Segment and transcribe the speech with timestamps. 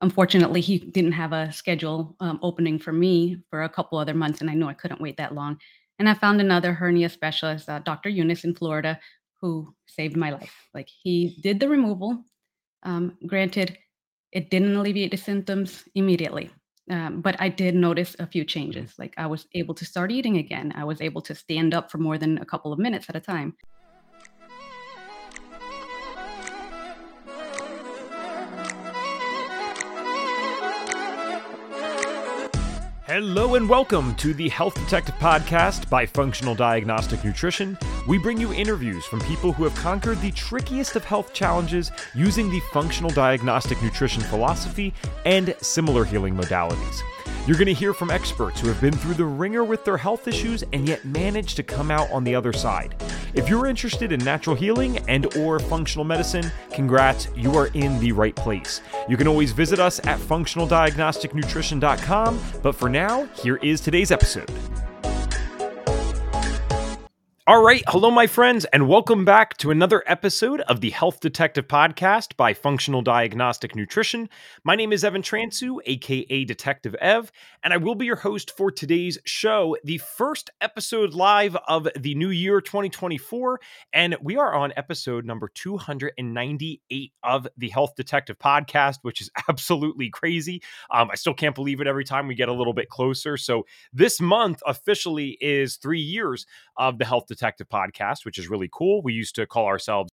[0.00, 4.40] unfortunately, he didn't have a schedule um, opening for me for a couple other months,
[4.40, 5.58] and I knew I couldn't wait that long.
[5.98, 8.08] And I found another hernia specialist, uh, Dr.
[8.08, 8.98] Yunis in Florida,
[9.40, 10.54] who saved my life.
[10.74, 12.24] Like he did the removal.
[12.82, 13.76] Um, granted,
[14.32, 16.50] it didn't alleviate the symptoms immediately,
[16.88, 18.94] um, but I did notice a few changes.
[18.98, 20.72] Like I was able to start eating again.
[20.76, 23.20] I was able to stand up for more than a couple of minutes at a
[23.20, 23.56] time.
[33.12, 37.76] Hello and welcome to the Health Detective Podcast by Functional Diagnostic Nutrition.
[38.06, 42.48] We bring you interviews from people who have conquered the trickiest of health challenges using
[42.48, 47.00] the functional diagnostic nutrition philosophy and similar healing modalities.
[47.50, 50.28] You're going to hear from experts who have been through the ringer with their health
[50.28, 52.94] issues and yet managed to come out on the other side.
[53.34, 58.12] If you're interested in natural healing and or functional medicine, congrats, you are in the
[58.12, 58.82] right place.
[59.08, 64.48] You can always visit us at functionaldiagnosticnutrition.com, but for now, here is today's episode.
[67.50, 67.82] All right.
[67.88, 72.54] Hello, my friends, and welcome back to another episode of the Health Detective Podcast by
[72.54, 74.28] Functional Diagnostic Nutrition.
[74.62, 77.32] My name is Evan Transue, aka Detective Ev,
[77.64, 82.14] and I will be your host for today's show, the first episode live of the
[82.14, 83.60] new year 2024.
[83.92, 90.08] And we are on episode number 298 of the Health Detective Podcast, which is absolutely
[90.08, 90.62] crazy.
[90.92, 93.36] Um, I still can't believe it every time we get a little bit closer.
[93.36, 98.68] So, this month officially is three years of the Health Detective podcast, which is really
[98.72, 99.02] cool.
[99.02, 100.10] We used to call ourselves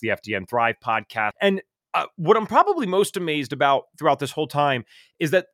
[0.00, 1.30] the FDN Thrive podcast.
[1.40, 1.62] And
[1.94, 4.84] uh, what I'm probably most amazed about throughout this whole time
[5.18, 5.46] is that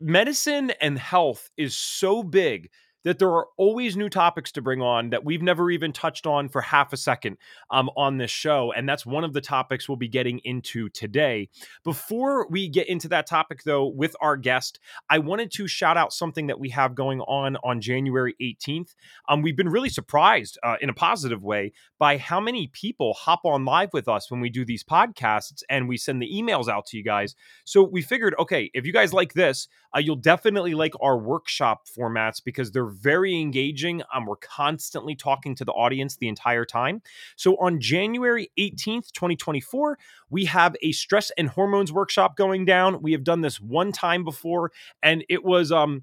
[0.00, 2.70] medicine and health is so big
[3.04, 6.48] that there are always new topics to bring on that we've never even touched on
[6.48, 7.36] for half a second
[7.70, 8.72] um, on this show.
[8.72, 11.48] And that's one of the topics we'll be getting into today.
[11.84, 16.12] Before we get into that topic, though, with our guest, I wanted to shout out
[16.12, 18.94] something that we have going on on January 18th.
[19.28, 23.40] Um, we've been really surprised uh, in a positive way by how many people hop
[23.44, 26.86] on live with us when we do these podcasts and we send the emails out
[26.86, 27.34] to you guys.
[27.64, 31.86] So we figured, okay, if you guys like this, uh, you'll definitely like our workshop
[31.86, 34.02] formats because they're very engaging.
[34.12, 37.02] Um, we're constantly talking to the audience the entire time.
[37.36, 39.98] So on January 18th, 2024,
[40.30, 43.02] we have a stress and hormones workshop going down.
[43.02, 44.72] We have done this one time before,
[45.02, 46.02] and it was um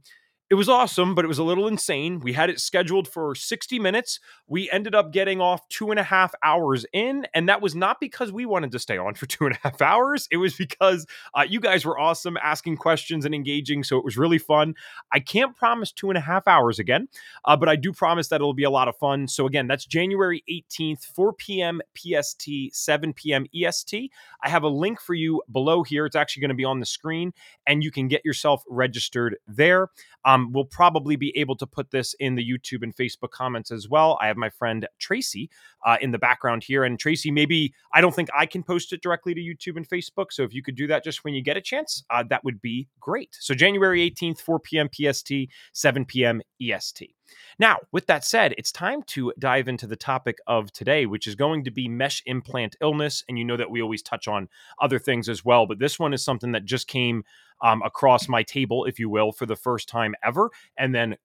[0.51, 2.19] it was awesome, but it was a little insane.
[2.19, 4.19] We had it scheduled for 60 minutes.
[4.47, 7.25] We ended up getting off two and a half hours in.
[7.33, 9.81] And that was not because we wanted to stay on for two and a half
[9.81, 10.27] hours.
[10.29, 13.85] It was because uh, you guys were awesome asking questions and engaging.
[13.85, 14.75] So it was really fun.
[15.13, 17.07] I can't promise two and a half hours again,
[17.45, 19.29] uh, but I do promise that it'll be a lot of fun.
[19.29, 21.79] So again, that's January 18th, 4 p.m.
[21.95, 23.45] PST, 7 p.m.
[23.55, 24.11] EST.
[24.43, 26.05] I have a link for you below here.
[26.05, 27.31] It's actually going to be on the screen,
[27.65, 29.87] and you can get yourself registered there.
[30.25, 33.89] Um, we'll probably be able to put this in the YouTube and Facebook comments as
[33.89, 34.17] well.
[34.21, 35.49] I have my friend Tracy
[35.85, 36.83] uh, in the background here.
[36.83, 40.27] And Tracy, maybe I don't think I can post it directly to YouTube and Facebook.
[40.31, 42.61] So if you could do that just when you get a chance, uh, that would
[42.61, 43.35] be great.
[43.39, 44.89] So January 18th, 4 p.m.
[44.93, 45.31] PST,
[45.73, 46.41] 7 p.m.
[46.61, 47.15] EST.
[47.59, 51.35] Now, with that said, it's time to dive into the topic of today, which is
[51.35, 53.23] going to be mesh implant illness.
[53.27, 54.49] And you know that we always touch on
[54.81, 57.23] other things as well, but this one is something that just came
[57.61, 60.49] um, across my table, if you will, for the first time ever.
[60.77, 61.17] And then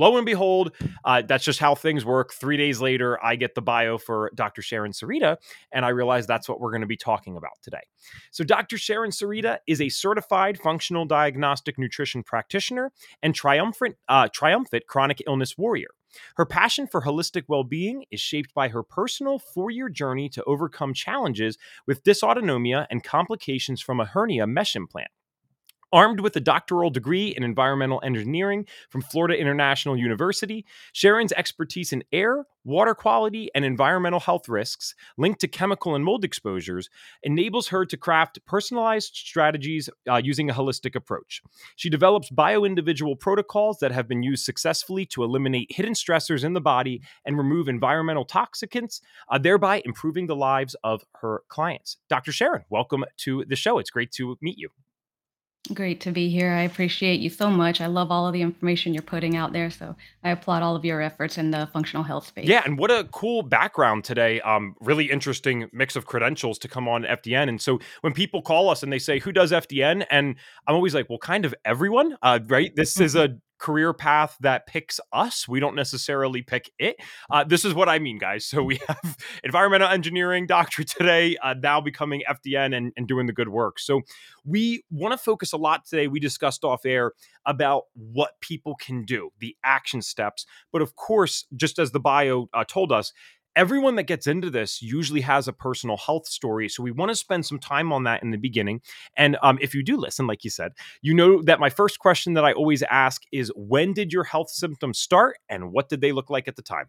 [0.00, 0.74] lo and behold,
[1.04, 2.32] uh, that's just how things work.
[2.32, 4.62] Three days later, I get the bio for Dr.
[4.62, 5.36] Sharon Surita,
[5.70, 7.82] and I realize that's what we're going to be talking about today.
[8.30, 8.78] So, Dr.
[8.78, 15.56] Sharon Surita is a certified functional diagnostic nutrition practitioner and triumphant, uh, triumphant chronic illness
[15.58, 15.90] warrior.
[16.36, 20.44] Her passion for holistic well being is shaped by her personal four year journey to
[20.44, 25.10] overcome challenges with dysautonomia and complications from a hernia mesh implant.
[25.92, 32.04] Armed with a doctoral degree in environmental engineering from Florida International University, Sharon's expertise in
[32.12, 36.88] air, water quality, and environmental health risks linked to chemical and mold exposures
[37.24, 41.42] enables her to craft personalized strategies uh, using a holistic approach.
[41.74, 46.52] She develops bio individual protocols that have been used successfully to eliminate hidden stressors in
[46.52, 51.96] the body and remove environmental toxicants, uh, thereby improving the lives of her clients.
[52.08, 52.30] Dr.
[52.30, 53.78] Sharon, welcome to the show.
[53.80, 54.68] It's great to meet you.
[55.74, 56.52] Great to be here.
[56.52, 57.80] I appreciate you so much.
[57.80, 59.70] I love all of the information you're putting out there.
[59.70, 62.48] So I applaud all of your efforts in the functional health space.
[62.48, 64.40] Yeah, and what a cool background today.
[64.40, 67.48] Um, really interesting mix of credentials to come on FDN.
[67.50, 70.34] And so when people call us and they say, "Who does FDN?" and
[70.66, 72.74] I'm always like, "Well, kind of everyone, uh, right?
[72.74, 75.46] This is a career path that picks us.
[75.46, 76.96] We don't necessarily pick it.
[77.30, 78.46] Uh, this is what I mean, guys.
[78.46, 83.32] So we have environmental engineering doctorate today, uh, now becoming FDN and, and doing the
[83.32, 83.78] good work.
[83.78, 84.00] So
[84.44, 86.08] we want to focus a lot today.
[86.08, 87.12] We discussed off air
[87.46, 90.46] about what people can do, the action steps.
[90.72, 93.12] But of course, just as the bio uh, told us,
[93.56, 96.68] everyone that gets into this usually has a personal health story.
[96.68, 98.80] So we want to spend some time on that in the beginning.
[99.16, 102.34] And um, if you do listen, like you said, you know that my first question
[102.34, 106.12] that I always ask is when did your health symptoms start and what did they
[106.12, 106.86] look like at the time?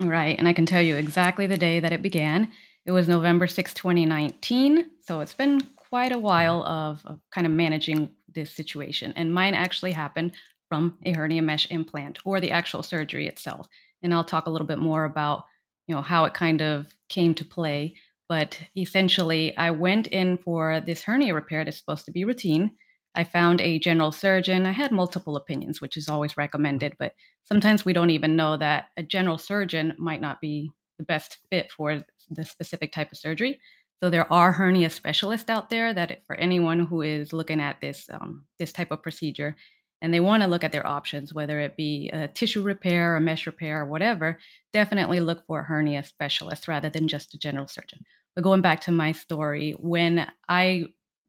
[0.00, 0.38] Right.
[0.38, 2.50] And I can tell you exactly the day that it began.
[2.86, 4.86] It was November 6, 2019.
[5.06, 9.12] So it's been quite a while of, of kind of managing this situation.
[9.16, 10.32] And mine actually happened
[10.68, 13.66] from a hernia mesh implant or the actual surgery itself
[14.02, 15.44] and I'll talk a little bit more about,
[15.86, 17.94] you know, how it kind of came to play.
[18.28, 22.70] But essentially, I went in for this hernia repair that's supposed to be routine.
[23.14, 24.66] I found a general surgeon.
[24.66, 27.12] I had multiple opinions, which is always recommended, but
[27.44, 31.72] sometimes we don't even know that a general surgeon might not be the best fit
[31.72, 33.60] for the specific type of surgery.
[34.00, 38.06] So there are hernia specialists out there that for anyone who is looking at this
[38.12, 39.56] um, this type of procedure,
[40.02, 43.20] and they want to look at their options, whether it be a tissue repair, a
[43.20, 44.38] mesh repair, or whatever,
[44.72, 48.04] definitely look for a hernia specialist rather than just a general surgeon.
[48.34, 50.86] But going back to my story, when I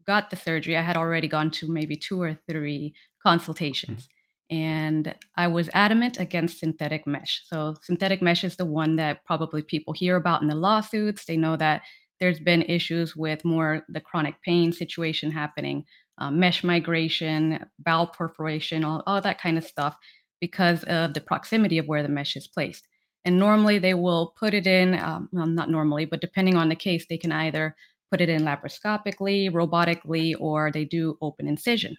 [0.07, 3.29] got the surgery, I had already gone to maybe two or three mm-hmm.
[3.29, 4.07] consultations.
[4.49, 7.41] And I was adamant against synthetic mesh.
[7.45, 11.23] So, synthetic mesh is the one that probably people hear about in the lawsuits.
[11.23, 11.83] They know that
[12.19, 15.85] there's been issues with more the chronic pain situation happening
[16.17, 19.95] uh, mesh migration, bowel perforation, all, all that kind of stuff
[20.39, 22.87] because of the proximity of where the mesh is placed.
[23.25, 26.75] And normally they will put it in, um, well, not normally, but depending on the
[26.75, 27.75] case, they can either
[28.09, 31.95] put it in laparoscopically, robotically, or they do open incision.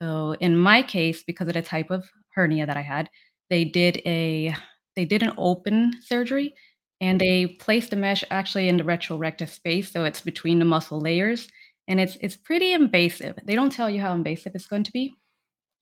[0.00, 3.10] So in my case, because of the type of hernia that I had,
[3.50, 4.54] they did a
[4.96, 6.54] they did an open surgery
[7.00, 11.00] and they placed the mesh actually in the retrorectus space, so it's between the muscle
[11.00, 11.48] layers
[11.88, 13.38] and it's it's pretty invasive.
[13.44, 15.14] They don't tell you how invasive it's going to be,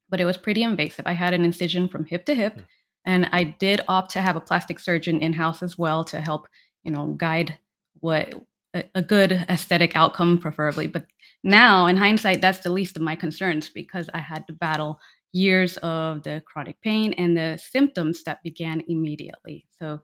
[0.08, 1.06] but it was pretty invasive.
[1.06, 2.64] I had an incision from hip to hip, Mm.
[3.06, 6.46] and I did opt to have a plastic surgeon in house as well to help,
[6.84, 7.58] you know, guide
[8.00, 8.34] what
[8.74, 10.86] a, a good aesthetic outcome, preferably.
[10.86, 11.06] But
[11.42, 15.00] now, in hindsight, that's the least of my concerns because I had to battle
[15.32, 19.66] years of the chronic pain and the symptoms that began immediately.
[19.78, 20.00] So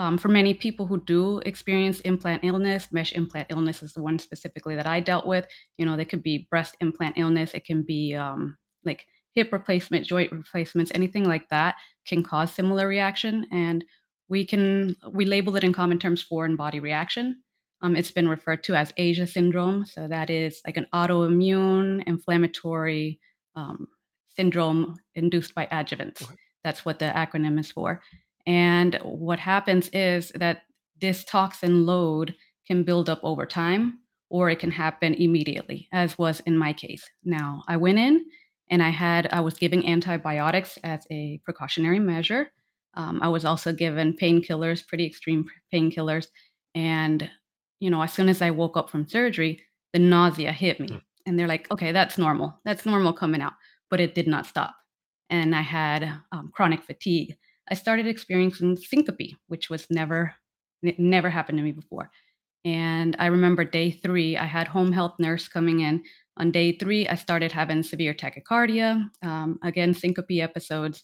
[0.00, 4.18] um, for many people who do experience implant illness, mesh implant illness is the one
[4.18, 5.46] specifically that I dealt with.
[5.76, 9.04] You know, there could be breast implant illness, it can be um, like
[9.34, 11.74] hip replacement, joint replacements, anything like that
[12.06, 13.46] can cause similar reaction.
[13.52, 13.84] And
[14.30, 17.42] we can we label it in common terms foreign body reaction.
[17.82, 19.84] Um, it's been referred to as ASIA syndrome.
[19.84, 23.20] So that is like an autoimmune inflammatory
[23.54, 23.86] um,
[24.34, 26.26] syndrome induced by adjuvants.
[26.64, 28.00] That's what the acronym is for.
[28.50, 30.62] And what happens is that
[31.00, 32.34] this toxin load
[32.66, 37.08] can build up over time or it can happen immediately, as was in my case.
[37.22, 38.24] Now, I went in
[38.68, 42.50] and I had, I was giving antibiotics as a precautionary measure.
[42.94, 46.26] Um, I was also given painkillers, pretty extreme painkillers.
[46.74, 47.30] And,
[47.78, 49.62] you know, as soon as I woke up from surgery,
[49.92, 50.88] the nausea hit me.
[50.88, 51.02] Mm.
[51.26, 52.58] And they're like, okay, that's normal.
[52.64, 53.52] That's normal coming out.
[53.90, 54.74] But it did not stop.
[55.28, 57.36] And I had um, chronic fatigue
[57.70, 60.34] I started experiencing syncope, which was never
[60.98, 62.10] never happened to me before.
[62.64, 66.02] And I remember day three, I had home health nurse coming in.
[66.36, 71.02] On day three, I started having severe tachycardia, um, again syncope episodes.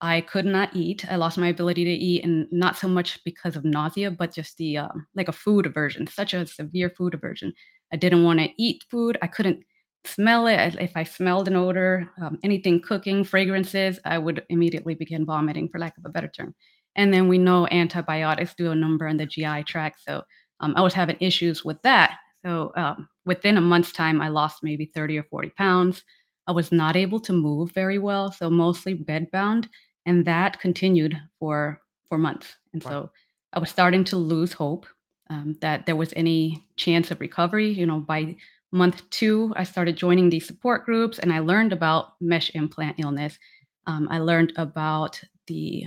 [0.00, 1.04] I could not eat.
[1.10, 4.56] I lost my ability to eat, and not so much because of nausea, but just
[4.56, 7.52] the um, like a food aversion, such a severe food aversion.
[7.92, 9.18] I didn't want to eat food.
[9.22, 9.64] I couldn't
[10.04, 10.76] smell it.
[10.80, 15.78] If I smelled an odor, um, anything cooking, fragrances, I would immediately begin vomiting, for
[15.78, 16.54] lack of a better term.
[16.96, 20.00] And then we know antibiotics do a number on the GI tract.
[20.06, 20.22] So
[20.60, 22.18] um, I was having issues with that.
[22.44, 26.02] So um, within a month's time, I lost maybe 30 or 40 pounds.
[26.46, 29.68] I was not able to move very well, so mostly bedbound.
[30.06, 32.56] And that continued for, for months.
[32.72, 32.90] And Wow.
[32.90, 33.10] so
[33.52, 34.86] I was starting to lose hope
[35.30, 37.68] um, that there was any chance of recovery.
[37.70, 38.36] You know, by
[38.72, 43.38] month two, I started joining these support groups and I learned about mesh implant illness.
[43.86, 45.86] Um, I learned about the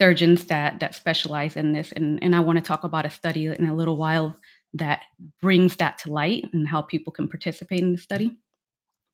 [0.00, 3.46] surgeons that that specialize in this, and, and I want to talk about a study
[3.46, 4.36] in a little while
[4.74, 5.02] that
[5.40, 8.36] brings that to light and how people can participate in the study.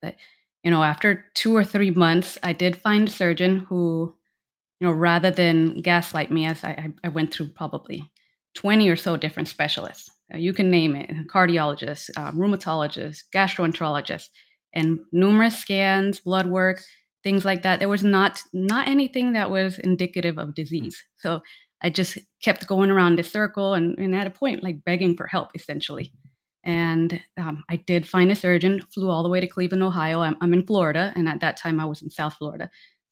[0.00, 0.16] But
[0.64, 4.14] you know, after two or three months, I did find a surgeon who,
[4.80, 8.10] you know, rather than gaslight me, as I, I I went through probably
[8.54, 10.10] 20 or so different specialists.
[10.34, 14.28] Uh, You can name it cardiologist, uh, rheumatologist, gastroenterologist,
[14.74, 16.80] and numerous scans, blood work.
[17.24, 17.78] things like that.
[17.78, 20.54] There was not not anything that was indicative of Mm.
[20.54, 20.96] disease.
[21.18, 21.40] So
[21.84, 25.26] I just kept going around this circle and, and at a point like begging for
[25.28, 26.12] help essentially.
[26.64, 30.20] And um, I did find a surgeon, flew all the way to Cleveland, Ohio.
[30.20, 32.68] I'm, I'm in Florida, and at that time I was in South Florida.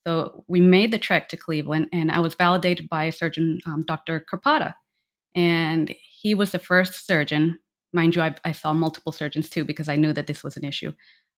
[0.06, 3.84] So we made the trek to Cleveland, and I was validated by a surgeon, um,
[3.86, 4.24] Dr.
[4.32, 4.74] Krpata.
[5.34, 7.58] And he was the first surgeon.
[7.94, 10.64] Mind you, I, I saw multiple surgeons too because I knew that this was an
[10.64, 10.92] issue.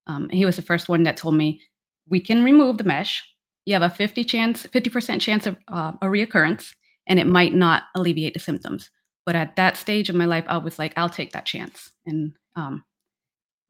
[0.09, 1.61] Um, he was the first one that told me
[2.09, 3.23] we can remove the mesh.
[3.65, 6.75] You have a 50 chance, 50% chance of uh, a reoccurrence,
[7.07, 8.91] and it might not alleviate the symptoms.
[9.25, 11.93] But at that stage of my life, I was like, I'll take that chance.
[12.05, 12.85] And um,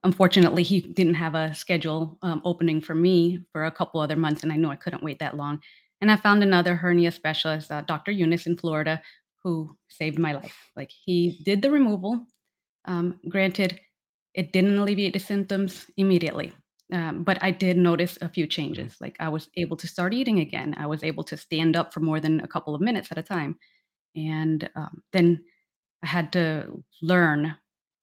[0.03, 4.43] unfortunately, he didn't have a schedule um, opening for me for a couple other months,
[4.43, 5.61] and I knew I couldn't wait that long.
[6.01, 8.13] And I found another hernia specialist, uh, Dr.
[8.13, 9.03] Yunis in Florida,
[9.45, 10.71] who saved my life.
[10.77, 12.27] Like he did the removal.
[12.85, 13.81] Um, granted,
[14.35, 16.53] it didn't alleviate the symptoms immediately,
[16.93, 18.87] um, but I did notice a few Mhm.
[18.87, 18.97] changes.
[19.01, 20.75] Like I was able to start eating again.
[20.79, 23.23] I was able to stand up for more than a couple of minutes at a
[23.23, 23.59] time,
[24.17, 25.45] and um, then
[26.03, 27.57] I had to learn.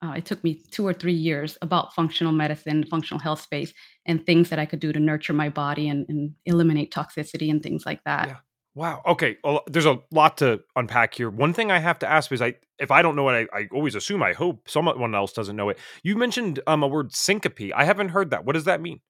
[0.04, 3.74] Uh, it took me two or three years about functional medicine, functional health space,
[4.06, 7.62] and things that I could do to nurture my body and, and eliminate toxicity and
[7.62, 8.30] things like that.
[8.30, 8.40] Yeah.
[8.76, 9.02] Wow.
[9.06, 9.38] Okay.
[9.44, 11.30] Well, there's a lot to unpack here.
[11.30, 13.68] One thing I have to ask is I if I don't know it, I, I
[13.74, 15.78] always assume I hope someone else doesn't know it.
[16.04, 17.72] You mentioned um a word syncope.
[17.76, 18.46] I haven't heard that.
[18.46, 19.02] What does that mean?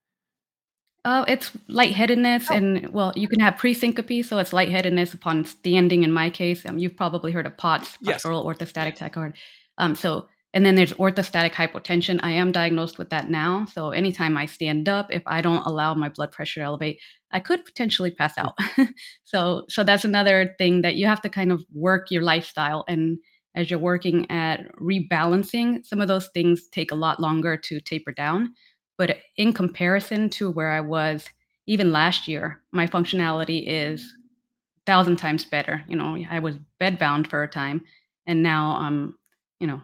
[1.06, 6.04] Oh, it's lightheadedness, Oh, and well, you can have pre-syncope, so it's lightheadedness upon standing.
[6.04, 8.22] In my case, um, you've probably heard of POTS, yes.
[8.22, 9.34] postural orthostatic tachycardia.
[9.78, 12.20] Um, so, and then there's orthostatic hypotension.
[12.22, 13.66] I am diagnosed with that now.
[13.74, 17.00] So, anytime I stand up, if I don't allow my blood pressure to elevate,
[17.32, 18.56] I could potentially pass Mm, out.
[19.24, 23.18] so, so that's another thing that you have to kind of work your lifestyle, and
[23.56, 28.12] as you're working at rebalancing, some of those things take a lot longer to taper
[28.12, 28.54] down
[28.98, 31.26] but in comparison to where I was
[31.68, 35.84] even last year, my functionality is a 1,000 times better.
[35.88, 37.82] You know, I was bedbound for a time,
[38.28, 39.18] and now I'm,
[39.60, 39.82] you know,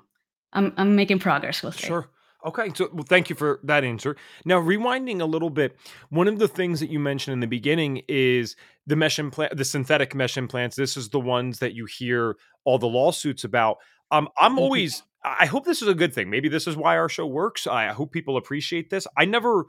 [0.54, 1.88] I'm I'm making progress, we'll say.
[1.88, 2.10] Sure.
[2.46, 2.72] Okay.
[2.76, 4.16] So, well, thank you for that answer.
[4.46, 5.76] Now, rewinding a little bit,
[6.10, 9.66] one of the things that you mentioned in the beginning is the mesh implant, the
[9.66, 10.76] synthetic mesh implants.
[10.76, 13.78] This is the ones that you hear all the lawsuits about.
[14.12, 14.60] Um, I'm Mhm.
[14.60, 16.30] always, I I hope this is a good thing.
[16.30, 17.66] Maybe this is why our show works.
[17.66, 19.08] I hope people appreciate this.
[19.18, 19.66] I never,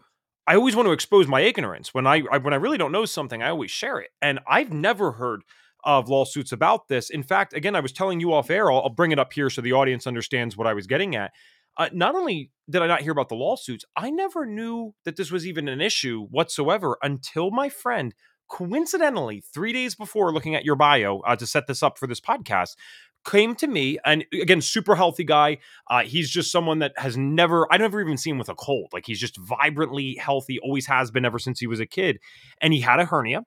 [0.46, 1.94] I always want to expose my ignorance.
[1.94, 4.10] When I, I when I really don't know something, I always share it.
[4.20, 5.42] And I've never heard
[5.84, 7.08] of lawsuits about this.
[7.10, 8.70] In fact, again, I was telling you off air.
[8.70, 11.32] I'll, I'll bring it up here so the audience understands what I was getting at
[11.76, 15.30] uh, not only did I not hear about the lawsuits, I never knew that this
[15.30, 18.14] was even an issue whatsoever until my friend,
[18.48, 22.20] coincidentally, three days before looking at your bio uh, to set this up for this
[22.20, 22.76] podcast,
[23.24, 25.58] came to me and again, super healthy guy.
[25.90, 28.90] Uh, he's just someone that has never, I never even seen him with a cold.
[28.92, 32.18] Like he's just vibrantly healthy, always has been ever since he was a kid.
[32.60, 33.42] And he had a hernia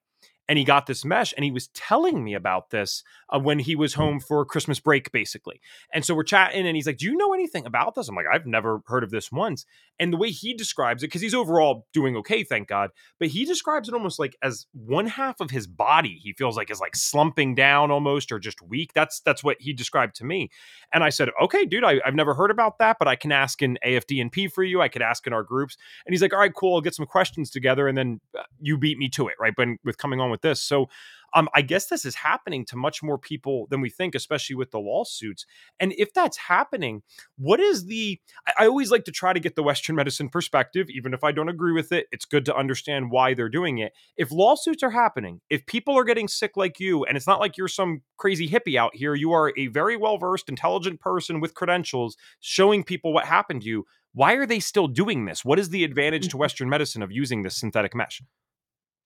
[0.50, 3.76] and he got this mesh and he was telling me about this uh, when he
[3.76, 5.62] was home for Christmas break, basically.
[5.94, 8.10] And so we're chatting, and he's like, Do you know anything about this?
[8.10, 9.66] I'm like, I've never heard of this once.
[10.00, 12.90] And the way he describes it, because he's overall doing okay, thank God,
[13.20, 16.72] but he describes it almost like as one half of his body he feels like
[16.72, 18.92] is like slumping down almost or just weak.
[18.94, 20.50] That's that's what he described to me.
[20.92, 23.62] And I said, Okay, dude, I, I've never heard about that, but I can ask
[23.62, 24.82] in AFDNP for you.
[24.82, 25.78] I could ask in our groups.
[26.08, 28.80] And he's like, All right, cool, I'll get some questions together, and then uh, you
[28.80, 29.54] beat me to it, right?
[29.56, 30.62] But with coming on with this.
[30.62, 30.88] So
[31.34, 34.72] um, I guess this is happening to much more people than we think, especially with
[34.72, 35.46] the lawsuits.
[35.80, 37.04] And if that's happening,
[37.38, 38.20] what is the?
[38.48, 41.32] I, I always like to try to get the Western medicine perspective, even if I
[41.32, 42.08] don't agree with it.
[42.12, 43.94] It's good to understand why they're doing it.
[44.18, 47.58] If lawsuits are happening, if people are getting sick like you, and it's not like
[47.58, 51.54] you're some crazy hippie out here, you are a very well versed, intelligent person with
[51.54, 53.86] credentials showing people what happened to you.
[54.14, 55.46] Why are they still doing this?
[55.46, 56.40] What is the advantage to Mhm.
[56.40, 58.22] Western medicine of using this synthetic mesh?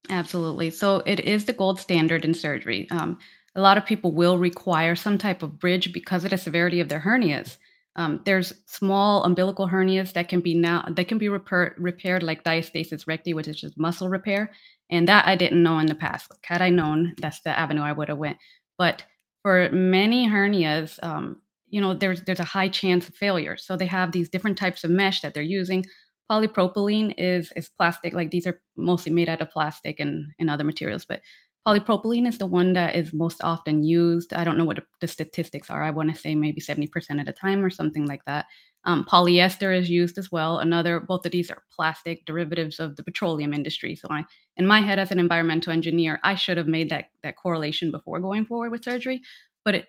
[0.09, 0.69] Absolutely.
[0.69, 2.87] So it is the gold standard in surgery.
[2.91, 3.17] Um,
[3.55, 6.89] a lot of people will require some type of bridge because of the severity of
[6.89, 7.57] their hernias.
[7.95, 12.43] Um, there's small umbilical hernias that can be now that can be repair, repaired like
[12.43, 14.51] diastasis recti, which is just muscle repair,
[14.89, 16.29] and that I didn't know in the past.
[16.31, 18.37] Like, had I known, that's the avenue I would have went.
[18.79, 19.03] But
[19.43, 23.57] for many hernias, um, you know, there's there's a high chance of failure.
[23.57, 25.85] So they have these different types of mesh that they're using
[26.31, 30.63] Polypropylene is is plastic, like, these are mostly made out of plastic and and other
[30.63, 31.21] materials, but
[31.67, 34.33] polypropylene is the one that is most often used.
[34.33, 35.83] I don't know what the statistics are.
[35.83, 38.45] I wanna say maybe 70% of the time or something like that.
[38.85, 40.59] Um, polyester is used as well.
[40.59, 43.95] Another both of these are plastic derivatives of the petroleum industry.
[43.95, 44.25] So I
[44.57, 48.19] in my head as an environmental engineer, I should have made that that correlation before
[48.19, 49.21] going forward with surgery,
[49.65, 49.87] but it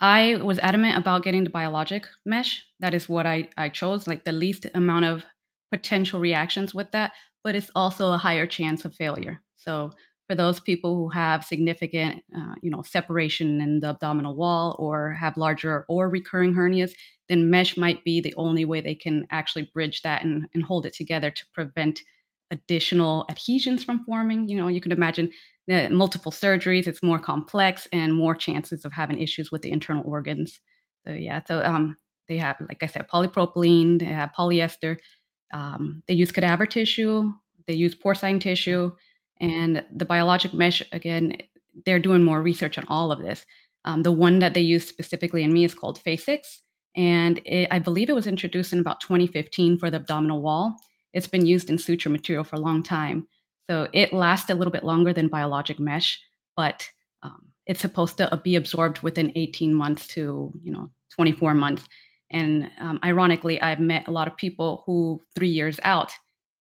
[0.00, 2.64] I was adamant about getting the biologic mesh.
[2.80, 5.24] That is what I I chose, like, the least amount of
[5.72, 7.12] potential reactions with that,
[7.42, 9.42] but it's also a higher chance of failure.
[9.56, 9.92] So
[10.28, 15.12] for those people who have significant, uh, you know, separation in the abdominal wall or
[15.12, 16.92] have larger or recurring hernias,
[17.28, 20.86] then mesh might be the only way they can actually bridge that and, and hold
[20.86, 22.00] it together to prevent
[22.50, 24.48] additional adhesions from forming.
[24.48, 25.30] You know, you can imagine
[25.66, 30.04] the multiple surgeries, it's more complex and more chances of having issues with the internal
[30.06, 30.60] organs.
[31.06, 31.96] So yeah, so um,
[32.28, 34.98] they have, like I said, polypropylene, they have polyester,
[35.52, 37.32] um, they use cadaver tissue,
[37.66, 38.92] they use porcine tissue,
[39.40, 41.36] and the biologic mesh, again,
[41.84, 43.44] they're doing more research on all of this.
[43.84, 46.58] Um, the one that they use specifically in me is called Phasix,
[46.94, 50.76] and it, I believe it was introduced in about 2015 for the abdominal wall.
[51.12, 53.26] It's been used in suture material for a long time.
[53.68, 56.20] So it lasts a little bit longer than biologic mesh,
[56.56, 56.88] but
[57.22, 61.88] um, it's supposed to be absorbed within 18 months to you know 24 months.
[62.32, 66.12] And um, ironically, I've met a lot of people who three years out,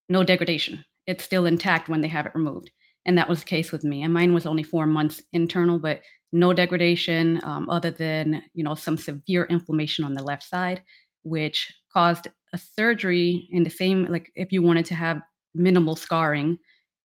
[0.09, 0.83] no degradation.
[1.07, 2.69] It's still intact when they have it removed.
[3.05, 4.03] And that was the case with me.
[4.03, 6.01] And mine was only four months internal, but
[6.31, 10.81] no degradation um, other than you know some severe inflammation on the left side,
[11.23, 15.21] which caused a surgery in the same like if you wanted to have
[15.53, 16.57] minimal scarring,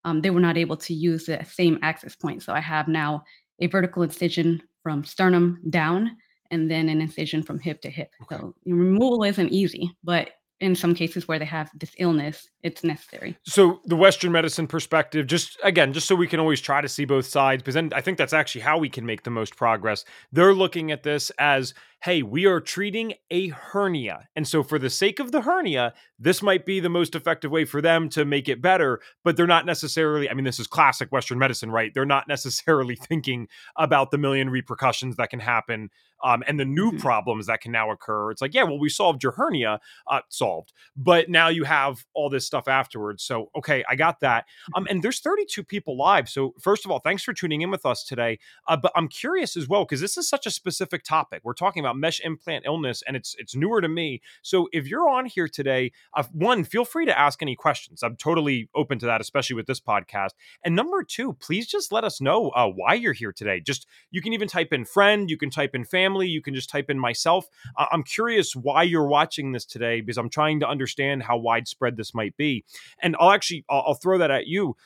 [0.04, 2.42] um, they were not able to use the same access point.
[2.42, 3.24] So I have now
[3.60, 6.16] a vertical incision from sternum down
[6.50, 8.10] and then an incision from hip to hip.
[8.22, 8.36] Okay.
[8.36, 13.36] So removal isn't easy, but in some cases where they have this illness, it's necessary.
[13.44, 17.04] So the Western medicine perspective, just again, just so we can always try to see
[17.04, 20.06] both sides, because then I think that's actually how we can make the most progress.
[20.32, 21.74] They're looking at this as,
[22.06, 24.28] hey, we are treating a hernia.
[24.36, 27.64] And so for the sake of the hernia, this might be the most effective way
[27.64, 31.10] for them to make it better, but they're not necessarily, I mean, this is classic
[31.10, 31.92] Western medicine, right?
[31.92, 35.90] They're not necessarily thinking about the million repercussions that can happen
[36.24, 37.00] um, and the new Mhm.
[37.00, 38.30] problems that can now occur.
[38.30, 42.30] It's like, yeah, well, we solved your hernia, uh, solved, but now you have all
[42.30, 43.22] this stuff afterwards.
[43.22, 44.46] So, okay, I got that.
[44.74, 46.28] Um, and there's 32 people live.
[46.28, 48.38] So, first of all, thanks for tuning in with us today.
[48.66, 51.42] Uh, but I'm curious as well because this is such a specific topic.
[51.44, 54.20] We're talking about mesh implant illness, and it's it's newer to me.
[54.42, 58.02] So, if you're on here today, uh, one, feel free to ask any questions.
[58.02, 60.30] I'm totally open to that, especially with this podcast.
[60.64, 63.60] And number two, please just let us know uh, why you're here today.
[63.60, 66.70] Just you can even type in friend, you can type in family, you can just
[66.70, 67.46] type in myself.
[67.76, 71.96] I- I'm curious why you're watching this today because I'm trying to understand how widespread
[71.96, 72.64] this might be.
[73.02, 74.76] And I'll actually I'll, I'll throw that at you.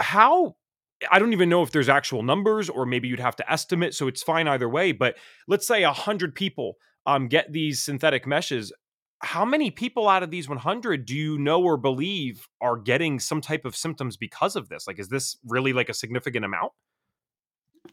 [0.00, 0.56] How
[1.10, 4.08] I don't even know if there's actual numbers or maybe you'd have to estimate, so
[4.08, 4.92] it's fine either way.
[4.92, 8.72] But let's say a hundred people um, get these synthetic meshes.
[9.20, 13.40] How many people out of these 100 do you know or believe are getting some
[13.40, 14.86] type of symptoms because of this?
[14.86, 16.72] Like, is this really like a significant amount?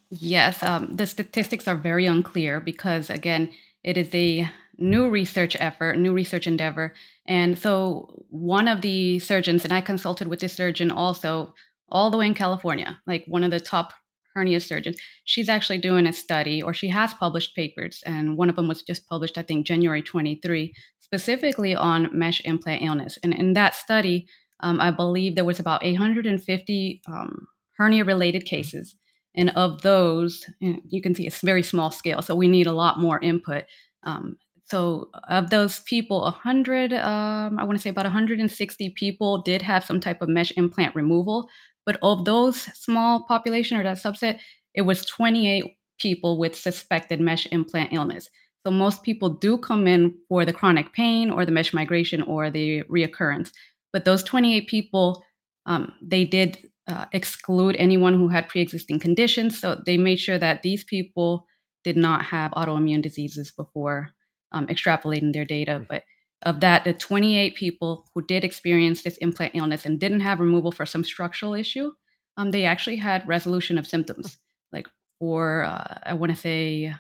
[0.09, 3.51] Yes, um, the statistics are very unclear because, again,
[3.83, 6.93] it is a new research effort, new research endeavor.
[7.25, 11.53] And so, one of the surgeons, and I consulted with this surgeon also,
[11.93, 13.93] all the way in California, like one of the top
[14.35, 18.01] hernia surgeons, she's actually doing a study, or she has published papers.
[18.05, 22.81] And one of them was just published, I think, January 23, specifically on mesh implant
[22.81, 23.17] illness.
[23.23, 24.27] And in that study,
[24.61, 28.95] um, I believe there was about 850 um, hernia related cases
[29.35, 32.99] and of those, you can see it's very small scale, so we need a lot
[32.99, 33.65] more input.
[34.03, 39.61] Um, so of those people, 100, um, I want to say about 160 people did
[39.61, 41.49] have some type of mesh implant removal.
[41.85, 44.39] But of those small population or that subset,
[44.73, 48.29] it was 28 people with suspected mesh implant illness.
[48.65, 52.49] So most people do come in for the chronic pain or the mesh migration or
[52.49, 53.51] the reoccurrence.
[53.91, 55.23] But those 28 people,
[55.65, 59.59] um, they did uh, exclude anyone who had pre-existing conditions.
[59.59, 61.45] So they made sure that these people
[61.83, 64.09] did not have autoimmune diseases before
[64.53, 65.85] um, extrapolating their data.
[65.87, 66.03] But
[66.43, 70.71] of that, the 28 people who did experience this implant illness and didn't have removal
[70.71, 71.91] for some structural issue,
[72.37, 74.37] um, they actually had resolution of symptoms.
[74.71, 74.87] Like
[75.19, 76.93] for, uh, I want to say,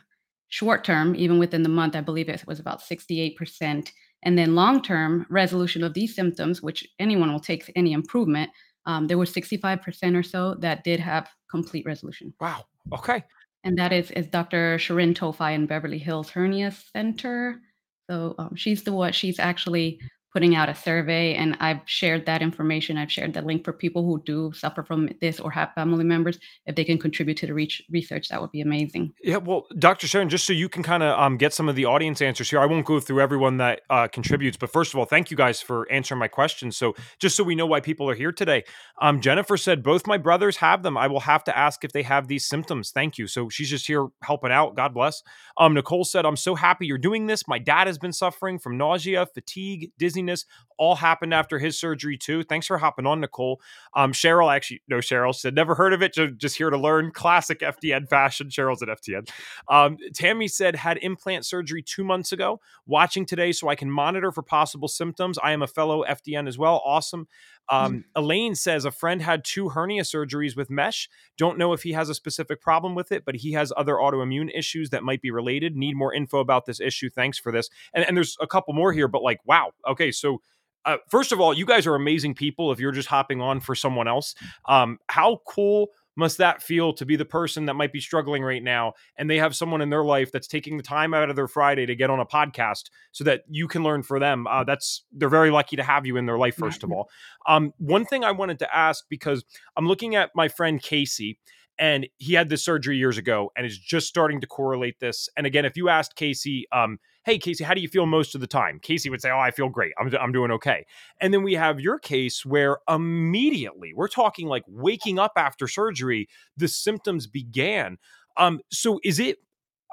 [0.49, 3.91] short term, even within the month, I believe it was about 68%.
[4.23, 8.49] And then long term, resolution of these symptoms, which anyone will take any improvement,
[8.85, 12.33] um, there were 65% or so that did have complete resolution.
[12.39, 12.65] Wow.
[12.93, 13.23] Okay.
[13.63, 14.77] And that is, is Dr.
[14.77, 17.61] Shirin Towfigh in Beverly Hills Hernia Center.
[18.09, 19.99] So um, she's the one, she's actually
[20.33, 22.97] putting out a survey, and I've shared that information.
[22.97, 26.39] I've shared the link for people who do suffer from this or have family members.
[26.65, 29.13] If they can contribute to the reach, research, that would be amazing.
[29.23, 30.07] Yeah, well, Dr.
[30.07, 32.59] Sharon, just so you can kind of um, get some of the audience answers here,
[32.59, 35.61] I won't go through everyone that uh, contributes, but first of all, thank you guys
[35.61, 36.77] for answering my questions.
[36.77, 38.63] So, just so we know why people are here today,
[39.01, 40.97] um, Jennifer said both my brothers have them.
[40.97, 42.89] I will have to ask if they have these symptoms.
[42.91, 43.27] Thank you.
[43.27, 44.75] So she's just here helping out.
[44.75, 45.21] God bless.
[45.57, 47.47] Um, Nicole said, "I'm so happy you're doing this.
[47.47, 50.45] My dad has been suffering from nausea, fatigue, dizziness." Dizziness
[50.77, 52.43] all happened after his surgery too.
[52.43, 53.61] Thanks for hopping on, Nicole.
[53.95, 56.13] Um, Cheryl actually, no, Cheryl said never heard of it.
[56.13, 57.11] Just, just here to learn.
[57.11, 58.49] Classic FDN fashion.
[58.49, 59.29] Cheryl's at FDN.
[59.69, 62.59] Um, Tammy said had implant surgery two months ago.
[62.87, 65.37] Watching today so I can monitor for possible symptoms.
[65.43, 66.81] I am a fellow FDN as well.
[66.83, 67.27] Awesome.
[67.69, 68.03] Um, mm.
[68.15, 71.09] Elaine says a friend had two hernia surgeries with mesh.
[71.37, 74.49] Don't know if he has a specific problem with it, but he has other autoimmune
[74.53, 75.75] issues that might be related.
[75.75, 77.09] Need more info about this issue.
[77.09, 77.69] Thanks for this.
[77.93, 79.71] And, and there's a couple more here, but like, wow.
[79.87, 80.41] Okay, so
[80.85, 82.71] uh, first of all, you guys are amazing people.
[82.71, 84.35] If you're just hopping on for someone else,
[84.67, 88.63] um, how cool must that feel to be the person that might be struggling right
[88.63, 91.47] now and they have someone in their life that's taking the time out of their
[91.47, 95.05] friday to get on a podcast so that you can learn for them uh, that's
[95.11, 97.09] they're very lucky to have you in their life first of all.
[97.47, 99.43] Um, one thing i wanted to ask because
[99.77, 101.39] i'm looking at my friend casey
[101.79, 105.47] and he had this surgery years ago and is just starting to correlate this and
[105.47, 108.47] again if you asked casey um, hey, Casey, how do you feel most of the
[108.47, 108.79] time?
[108.81, 109.93] Casey would say, oh, I feel great.
[109.99, 110.85] I'm, I'm doing okay.
[111.21, 116.27] And then we have your case where immediately, we're talking like waking up after surgery,
[116.57, 117.97] the symptoms began.
[118.37, 119.37] Um, so is it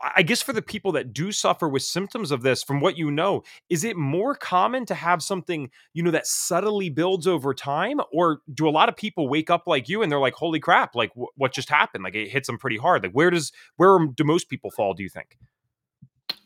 [0.02, 3.10] I guess for the people that do suffer with symptoms of this, from what you
[3.10, 8.00] know, is it more common to have something, you know, that subtly builds over time?
[8.10, 10.94] Or do a lot of people wake up like you and they're like, holy crap,
[10.94, 12.04] like w- what just happened?
[12.04, 13.02] Like it hits them pretty hard.
[13.02, 15.36] Like where does, where do most people fall, do you think?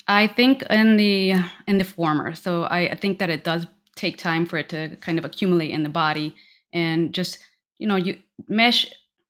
[0.07, 1.35] I think in the
[1.67, 2.35] in the former.
[2.35, 5.71] So I, I think that it does take time for it to kind of accumulate
[5.71, 6.35] in the body
[6.73, 7.39] and just
[7.79, 8.87] you know you mesh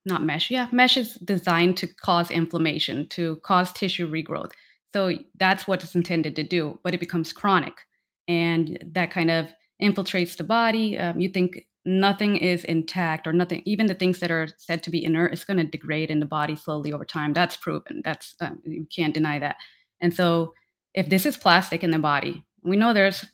[0.07, 4.53] not mesh yeah mesh is designed to cause inflammation to cause tissue regrowth.
[4.93, 7.75] So that's what it's intended to do but it becomes chronic
[8.27, 10.99] and that kind of infiltrates the body.
[10.99, 14.91] Um, you think nothing is intact or nothing even the things that are said to
[14.91, 17.33] be inert is going to degrade in the body slowly over time.
[17.33, 18.01] That's proven.
[18.05, 19.57] That's um, you can't deny that.
[20.01, 20.55] And so
[20.95, 23.25] if this is plastic in the body, we know there's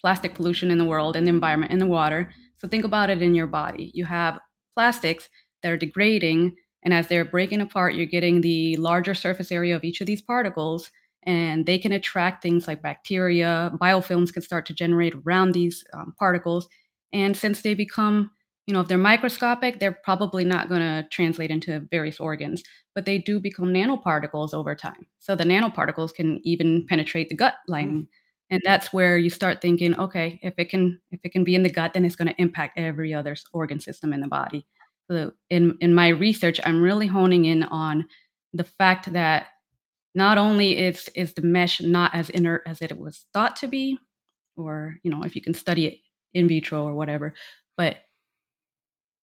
[0.00, 2.32] plastic pollution in the world, in the environment, in the water.
[2.58, 3.90] So think about it in your body.
[3.94, 4.38] You have
[4.74, 5.28] plastics
[5.62, 6.54] that are degrading,
[6.84, 10.22] and as they're breaking apart, you're getting the larger surface area of each of these
[10.22, 10.90] particles,
[11.24, 13.72] and they can attract things like bacteria.
[13.80, 16.68] Biofilms can start to generate around these um, particles.
[17.12, 18.30] And since they become
[18.68, 22.62] you know, if they're microscopic, they're probably not going to translate into various organs,
[22.94, 25.06] but they do become nanoparticles over time.
[25.20, 28.02] So the nanoparticles can even penetrate the gut lining.
[28.02, 28.08] Mm.
[28.50, 31.62] And that's where you start thinking, okay, if it can if it can be in
[31.62, 34.66] the gut, then it's going to impact every other organ system in the body.
[35.10, 38.06] So in in my research, I'm really honing in on
[38.52, 39.46] the fact that
[40.14, 43.98] not only is is the mesh not as inert as it was thought to be,
[44.58, 46.00] or you know, if you can study it
[46.34, 47.32] in vitro or whatever,
[47.78, 47.96] but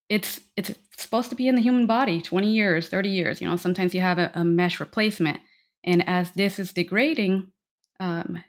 [0.10, 3.56] it's it's supposed to be in the human body 20 years 30 years you know
[3.56, 5.40] sometimes you have a, a mesh replacement.
[5.84, 7.52] And as this is degrading
[8.00, 8.44] um,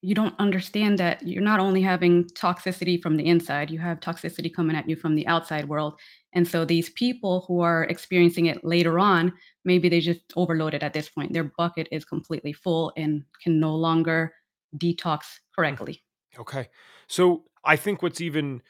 [0.00, 4.52] you don't understand that you're not only having toxicity from the inside you have toxicity
[4.52, 5.98] coming at you from the outside world.
[6.34, 9.32] And so these people who are experiencing it later on
[9.64, 11.32] maybe they just overloaded at this point.
[11.32, 14.34] Their bucket is completely full and can no longer
[14.76, 15.22] detox
[15.54, 16.02] correctly.
[16.38, 16.68] Okay.
[17.06, 18.62] So i think what's even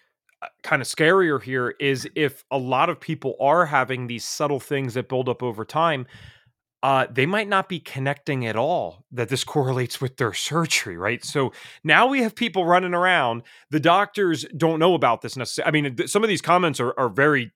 [0.62, 4.94] kind of scarier here is if a lot of people are having these subtle things
[4.94, 6.06] that build up over time
[6.82, 11.24] uh, they might not be connecting at all that this correlates with their surgery, right?
[11.24, 13.42] So now we have people running around.
[13.70, 15.68] The doctors don't know about this necessarily.
[15.68, 17.50] I mean, some of these comments are, are very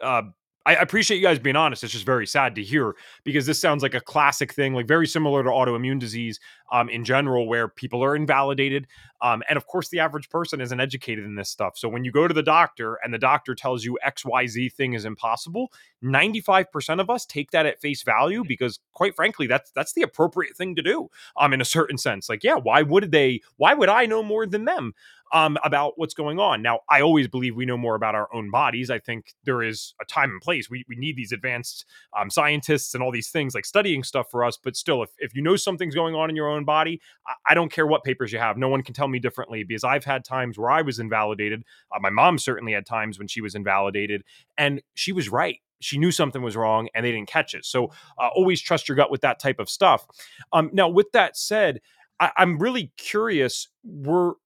[0.00, 0.22] uh,
[0.66, 1.84] I appreciate you guys being honest.
[1.84, 5.06] It's just very sad to hear because this sounds like a classic thing, like very
[5.06, 6.40] similar to autoimmune disease
[6.74, 8.88] um, in general, where people are invalidated.
[9.22, 11.78] Um, and of course, the average person isn't educated in this stuff.
[11.78, 15.04] So when you go to the doctor and the doctor tells you XYZ thing is
[15.04, 20.02] impossible, 95% of us take that at face value because quite frankly, that's that's the
[20.02, 21.08] appropriate thing to do.
[21.36, 22.28] Um, in a certain sense.
[22.28, 24.94] Like, yeah, why would they, why would I know more than them?
[25.34, 26.62] um, about what's going on.
[26.62, 28.88] Now, I always believe we know more about our own bodies.
[28.88, 30.70] I think there is a time and place.
[30.70, 34.44] We, we need these advanced um, scientists and all these things like studying stuff for
[34.44, 34.56] us.
[34.56, 37.00] But still, if, if you know something's going on in your own body,
[37.48, 38.56] I, don't care what papers you have.
[38.56, 41.62] No one can tell me differently because I've had times where I was invalidated.
[41.94, 44.22] Uh, my mom certainly had times when she was invalidated,
[44.56, 47.62] and she was right she knew something was wrong and they didn't catch it.
[47.62, 50.06] So uh, always trust your gut with that type of stuff.
[50.50, 51.80] Um, now, with that said,
[52.18, 53.68] I- am really curious.
[53.82, 54.36] Were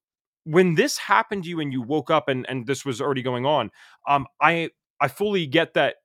[0.43, 3.45] when this happened to you and you woke up and and this was already going
[3.45, 3.69] on
[4.07, 5.97] um i i fully get that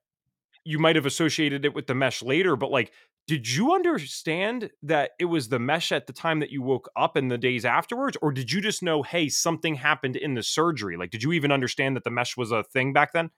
[0.63, 2.91] you might have associated it with the mesh later but like
[3.27, 7.15] did you understand that it was the mesh at the time that you woke up
[7.15, 10.97] and the days afterwards or did you just know hey something happened in the surgery
[10.97, 13.29] like did you even understand that the mesh was a thing back then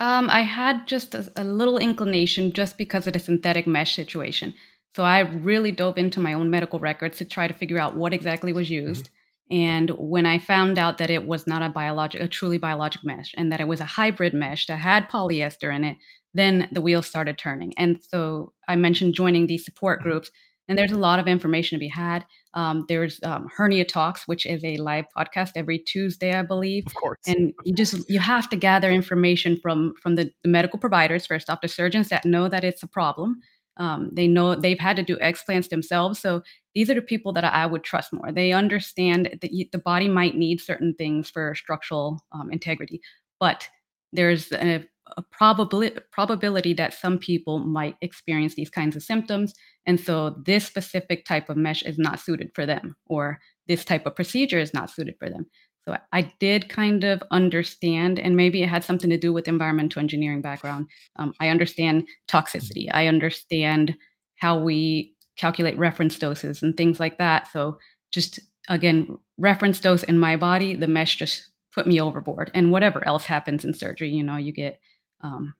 [0.00, 4.54] um, I had just a, a little inclination just because of the synthetic mesh situation.
[4.96, 8.14] So I really dove into my own medical records to try to figure out what
[8.14, 8.88] exactly was mm-hmm.
[8.88, 9.10] used.
[9.50, 13.34] And when I found out that it was not a biologic a truly biologic mesh
[13.36, 15.96] and that it was a hybrid mesh that had polyester in it,
[16.34, 17.72] then the wheels started turning.
[17.76, 20.02] And so I mentioned joining these support Mhm.
[20.04, 20.30] groups,
[20.68, 22.24] and there's a lot of information to be had.
[22.54, 26.86] Um, there's um, Hernia Talks, which is a live podcast every Tuesday, I believe.
[26.86, 27.18] Of course.
[27.26, 31.50] And you just you have to gather information from from the, the medical providers first
[31.50, 33.40] off, the surgeons that know that it's a problem.
[33.76, 36.42] Um, they know they've had to do explants themselves, so
[36.74, 38.30] these are the people that I would trust more.
[38.30, 43.00] They understand that you, the body might need certain things for structural um, integrity,
[43.40, 43.68] but
[44.12, 44.84] there's a,
[45.16, 49.54] a probability probability that some people might experience these kinds of symptoms,
[49.86, 54.06] and so this specific type of mesh is not suited for them, or this type
[54.06, 55.46] of procedure is not suited for them.
[55.86, 60.00] So I did kind of understand, and maybe it had something to do with environmental
[60.00, 60.86] engineering background.
[61.16, 62.88] Um, I understand toxicity.
[62.92, 63.96] I understand
[64.36, 67.48] how we calculate reference doses and things like that.
[67.52, 67.78] So
[68.12, 72.50] just again, reference dose in my body, the mesh just put me overboard.
[72.52, 74.80] And whatever else happens in surgery, you know, you get
[75.22, 75.54] um,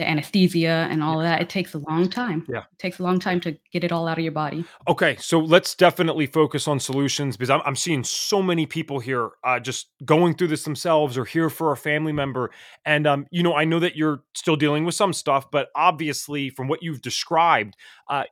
[0.00, 1.42] the anesthesia and all of that.
[1.42, 2.46] It takes a long time.
[2.48, 2.60] Yeah.
[2.60, 4.64] It takes a long time to get it all out of your body.
[4.88, 9.32] Okay, so let's definitely focus on solutions because I'm, I'm seeing so many people here
[9.44, 12.50] uh, just going through this themselves or here for a family member.
[12.86, 16.48] And, um, you know, I know that you're still dealing with some stuff, but obviously,
[16.48, 17.76] from what you've described,
[18.08, 18.24] uh,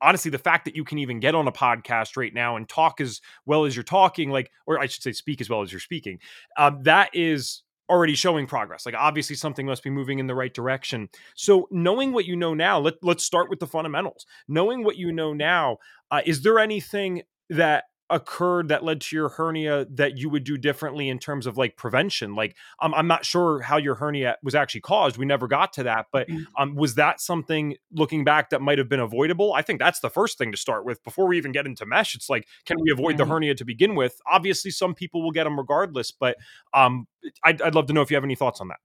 [0.00, 3.00] honestly, the fact that you can even get on a podcast right now and talk
[3.00, 5.80] as well as you're talking, like, or I should say, speak as well as you're
[5.80, 6.20] speaking,
[6.56, 8.86] um, that is already showing progress.
[8.86, 11.08] Like, obviously, something must be moving in the right direction.
[11.34, 15.12] So, knowing what you know now, let, let's start with the fundamentals knowing what you
[15.12, 15.78] know now,
[16.10, 20.56] uh, is there anything that occurred that led to your hernia that you would do
[20.56, 22.34] differently in terms of like prevention?
[22.34, 25.16] Like, um, I'm not sure how your hernia was actually caused.
[25.16, 26.44] We never got to that, but Mm.
[26.58, 29.52] um, was that something looking back that might have been avoidable?
[29.52, 32.14] I think that's the first thing to start with before we even get into mesh.
[32.14, 34.20] It's like, can we avoid the hernia to begin with?
[34.30, 36.36] Obviously, some people will get them regardless, but
[36.74, 37.06] um,
[37.44, 38.78] I'd, I'd love to know if you have any thoughts on that.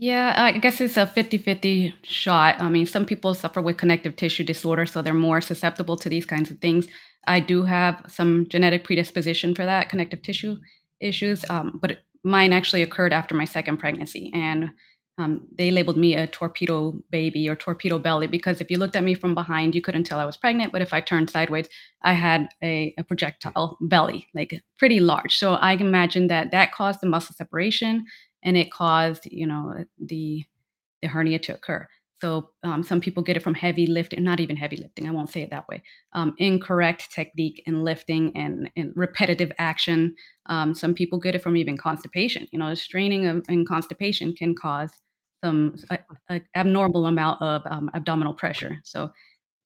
[0.00, 2.60] Yeah, I guess it's a 50 50 shot.
[2.60, 6.24] I mean, some people suffer with connective tissue disorder, so they're more susceptible to these
[6.24, 6.86] kinds of things.
[7.26, 10.56] I do have some genetic predisposition for that, connective tissue
[11.00, 14.30] issues, um, but mine actually occurred after my second pregnancy.
[14.34, 14.70] And
[15.18, 19.02] um, they labeled me a torpedo baby or torpedo belly because if you looked at
[19.02, 20.70] me from behind, you couldn't tell I was pregnant.
[20.72, 21.66] But if I turned sideways,
[22.02, 25.36] I had a, a projectile belly, like pretty large.
[25.36, 28.06] So I imagine that that caused the muscle separation
[28.42, 30.44] and it caused, you know, the
[31.02, 31.86] the hernia to occur.
[32.20, 35.06] So um, some people get it from heavy lifting, not even heavy lifting.
[35.06, 35.82] I won't say it that way.
[36.14, 40.16] Um, incorrect technique in lifting and, and repetitive action.
[40.46, 42.48] Um, some people get it from even constipation.
[42.50, 44.90] You know, straining of, and constipation can cause
[45.44, 45.98] some a,
[46.30, 48.78] a abnormal amount of um, abdominal pressure.
[48.82, 49.12] So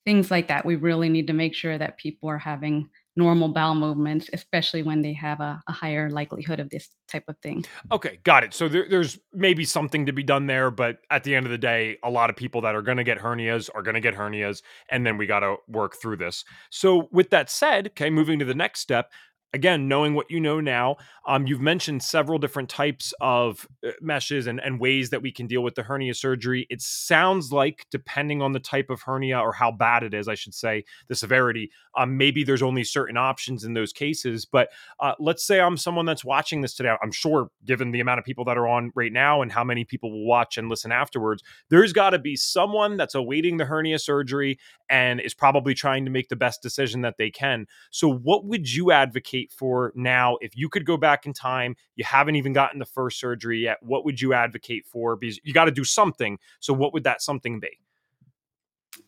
[0.05, 0.67] things like that.
[0.67, 5.03] We really need to make sure that people are having normal bowel movements, especially when
[5.03, 7.65] they have a, a higher likelihood of this type of thing.
[7.91, 8.55] Okay, got it.
[8.55, 11.59] So there, there's maybe something to be done there, but at the end of the
[11.59, 14.15] day, a lot of people that are going to get hernias are going to get
[14.15, 16.45] hernias, and then we got to work through this.
[16.71, 19.13] So, with that said, okay, moving to the next step.
[19.55, 24.47] Again, knowing what you know now, um, you've mentioned several different types of uh, meshes
[24.47, 26.67] and, and ways that we can deal with the hernia surgery.
[26.71, 30.35] It sounds like, depending on the type of hernia or how bad it is, I
[30.35, 34.47] should say, the severity, um, maybe there's only certain options in those cases.
[34.47, 36.95] But uh, let's say I'm someone that's watching this today.
[37.03, 39.85] I'm sure, given the amount of people that are on right now and how many
[39.85, 43.99] people will watch and listen afterwards, there's got to be someone that's awaiting the hernia
[43.99, 47.67] surgery and is probably trying to make the best decision that they can.
[47.91, 51.75] So, what would you advocate for now if you could go back in time?
[51.97, 53.83] You haven't even gotten the first surgery yet.
[53.83, 55.17] What would you advocate for?
[55.17, 56.39] Because you got to do something.
[56.61, 57.79] So, what would that something be?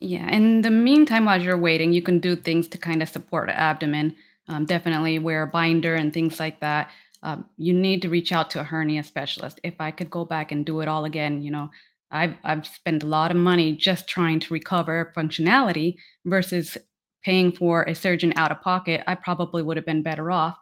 [0.00, 3.48] Yeah, in the meantime, while you're waiting, you can do things to kind of support
[3.48, 4.16] the abdomen.
[4.48, 6.90] Um, definitely wear a binder and things like that.
[7.22, 9.60] Um, you need to reach out to a hernia specialist.
[9.62, 11.70] If I could go back and do it all again, you know,
[12.10, 16.78] I've I've spent a lot of money just trying to recover functionality versus
[17.24, 19.02] paying for a surgeon out of pocket.
[19.06, 20.58] I probably would have been better off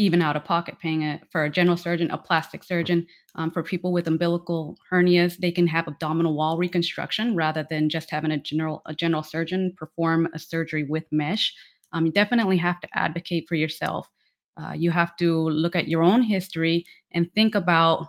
[0.00, 3.06] even out of pocket paying it for a general surgeon, a plastic surgeon.
[3.34, 8.10] Um, for people with umbilical hernias, they can have abdominal wall reconstruction rather than just
[8.10, 11.52] having a general a general surgeon perform a surgery with mesh.
[11.92, 14.08] Um, you definitely have to advocate for yourself.
[14.56, 18.06] Uh, you have to look at your own history and think about,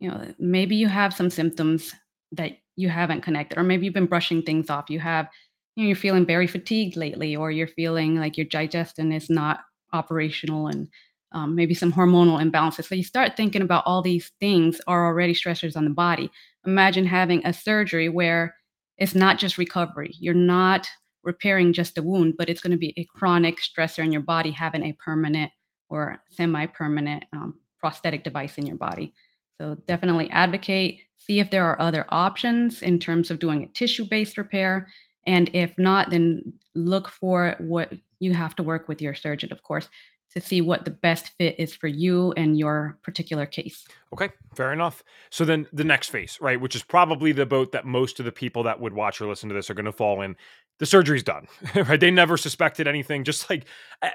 [0.00, 1.94] you know, maybe you have some symptoms
[2.32, 4.90] that you haven't connected, or maybe you've been brushing things off.
[4.90, 5.28] You have,
[5.74, 9.60] you know, you're feeling very fatigued lately, or you're feeling like your digestion is not
[9.92, 10.88] operational and
[11.32, 12.84] um, maybe some hormonal imbalances.
[12.84, 16.30] So you start thinking about all these things are already stressors on the body.
[16.66, 18.54] Imagine having a surgery where
[18.98, 20.14] it's not just recovery.
[20.20, 20.86] You're not
[21.24, 24.50] repairing just a wound, but it's going to be a chronic stressor in your body
[24.50, 25.50] having a permanent
[25.88, 29.14] or semi-permanent um, prosthetic device in your body.
[29.58, 34.36] So definitely advocate, see if there are other options in terms of doing a tissue-based
[34.36, 34.88] repair.
[35.26, 39.62] And if not, then look for what you have to work with your surgeon, of
[39.62, 39.88] course,
[40.34, 43.84] to see what the best fit is for you and your particular case.
[44.12, 45.02] Okay, fair enough.
[45.30, 48.32] So then the next phase, right, which is probably the boat that most of the
[48.32, 50.36] people that would watch or listen to this are going to fall in.
[50.78, 52.00] The surgery's done, right?
[52.00, 53.24] They never suspected anything.
[53.24, 53.66] Just like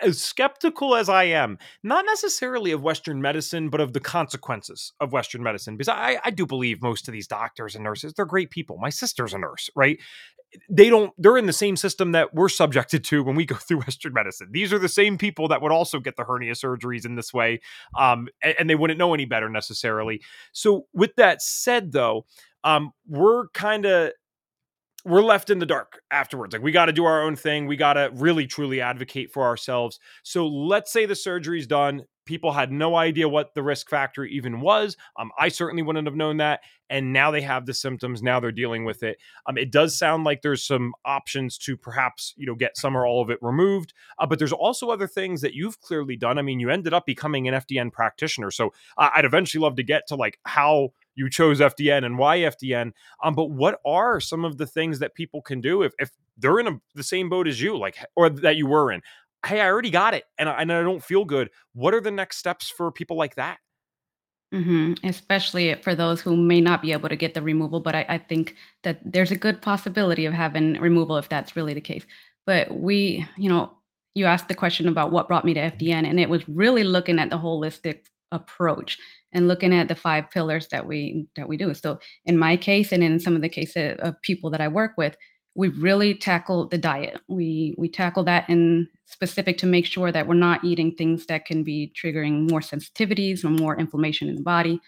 [0.02, 5.14] as skeptical as I am, not necessarily of Western medicine, but of the consequences of
[5.14, 8.50] Western medicine, because I, I do believe most of these doctors and nurses, they're great
[8.50, 8.78] people.
[8.80, 10.00] My sister's a nurse, right?
[10.70, 13.78] They don't they're in the same system that we're subjected to when we go through
[13.78, 17.16] western medicine these are the same people that would also get the hernia surgeries in
[17.16, 17.60] this way
[17.98, 22.26] um, and, and, they wouldn't know any better necessarily so with that said though
[22.64, 24.12] um, we're kind of
[25.08, 26.54] we're left in the dark afterwards.
[26.54, 27.66] Like we got to do our own thing.
[27.66, 30.00] We got to really truly advocate for ourselves.
[30.24, 32.04] So let's say the surgery's done.
[32.28, 34.96] People had no idea what the risk factor even was.
[35.18, 36.62] Um, I certainly wouldn't have known that.
[36.90, 38.22] And now they have the symptoms.
[38.22, 39.18] Now they're dealing with it.
[39.48, 43.06] Um, it does sound like there's some options to perhaps you know get some or
[43.06, 43.94] all of it removed.
[44.20, 46.38] Uh, but there's also other things that you've clearly done.
[46.38, 48.52] I mean, you ended up becoming an FDN practitioner.
[48.52, 52.40] So uh, I'd eventually love to get to like how you chose FDN and why
[52.40, 52.92] FDN.
[53.24, 56.60] Um, but what are some of the things that people can do if, if they're
[56.60, 59.02] in a, the same boat as you, like, or that you were in?
[59.48, 61.50] Hey, I already got it and I, and I don't feel good.
[61.74, 63.60] What are the next steps for people like that?
[64.54, 68.06] Mhm, especially for those who may not be able to get the removal, but I
[68.08, 72.06] I think that there's a good possibility of having removal if that's really the case.
[72.46, 73.74] But we you know,
[74.16, 77.20] you asked the question about what brought me to FDN, and it was really looking
[77.20, 78.98] at the holistic approach
[79.34, 81.74] and looking at the 5 pillars that we that we do.
[81.74, 84.94] So, in my case and in some of the cases of people that I work
[84.98, 85.18] with,
[85.58, 87.20] we really tackle the diet.
[87.28, 91.46] We we tackle that in specific to make sure that we're not eating things that
[91.46, 94.80] can be triggering more sensitivities or more inflammation in the body.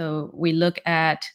[0.00, 1.26] So we look at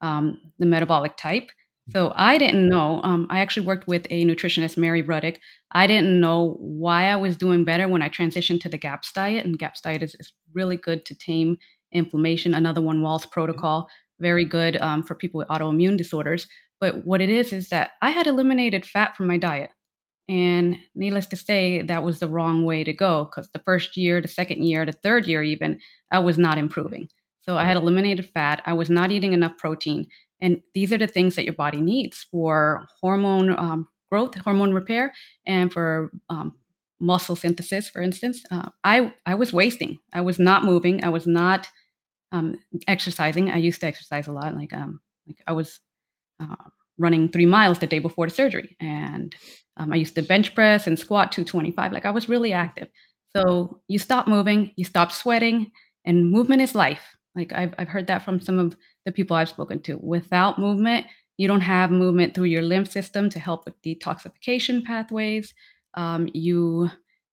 [0.00, 1.50] um, the metabolic type.
[1.92, 3.00] So I didn't know.
[3.02, 5.38] Um, I actually worked with a nutritionist, Mary Ruddick.
[5.72, 9.44] I didn't know why I was doing better when I transitioned to the GAPS diet,
[9.44, 11.58] and GAPS diet is, is really good to tame
[11.92, 12.54] inflammation.
[12.54, 13.88] Another one, Wahls protocol,
[14.20, 16.46] very good um, for people with autoimmune disorders.
[16.80, 19.70] But what it is is that I had eliminated fat from my diet.
[20.28, 24.20] And needless to say, that was the wrong way to go because the first year,
[24.20, 25.80] the second year, the third year, even,
[26.12, 27.08] I was not improving.
[27.42, 28.62] So I had eliminated fat.
[28.66, 30.06] I was not eating enough protein.
[30.40, 35.14] And these are the things that your body needs for hormone um, growth, hormone repair,
[35.46, 36.54] and for um,
[37.00, 38.42] muscle synthesis, for instance.
[38.50, 39.98] Uh, I, I was wasting.
[40.12, 41.02] I was not moving.
[41.02, 41.68] I was not
[42.32, 43.50] um, exercising.
[43.50, 44.54] I used to exercise a lot.
[44.54, 45.80] Like, um, like I was
[46.40, 46.56] uh,
[46.98, 48.76] running three miles the day before the surgery.
[48.80, 49.34] And
[49.76, 51.92] um, I used to bench press and squat 225.
[51.92, 52.88] Like I was really active.
[53.34, 55.70] So you stop moving, you stop sweating,
[56.04, 57.02] and movement is life.
[57.34, 59.98] Like I've, I've heard that from some of the people I've spoken to.
[59.98, 65.54] Without movement, you don't have movement through your lymph system to help with detoxification pathways.
[65.94, 66.90] Um, you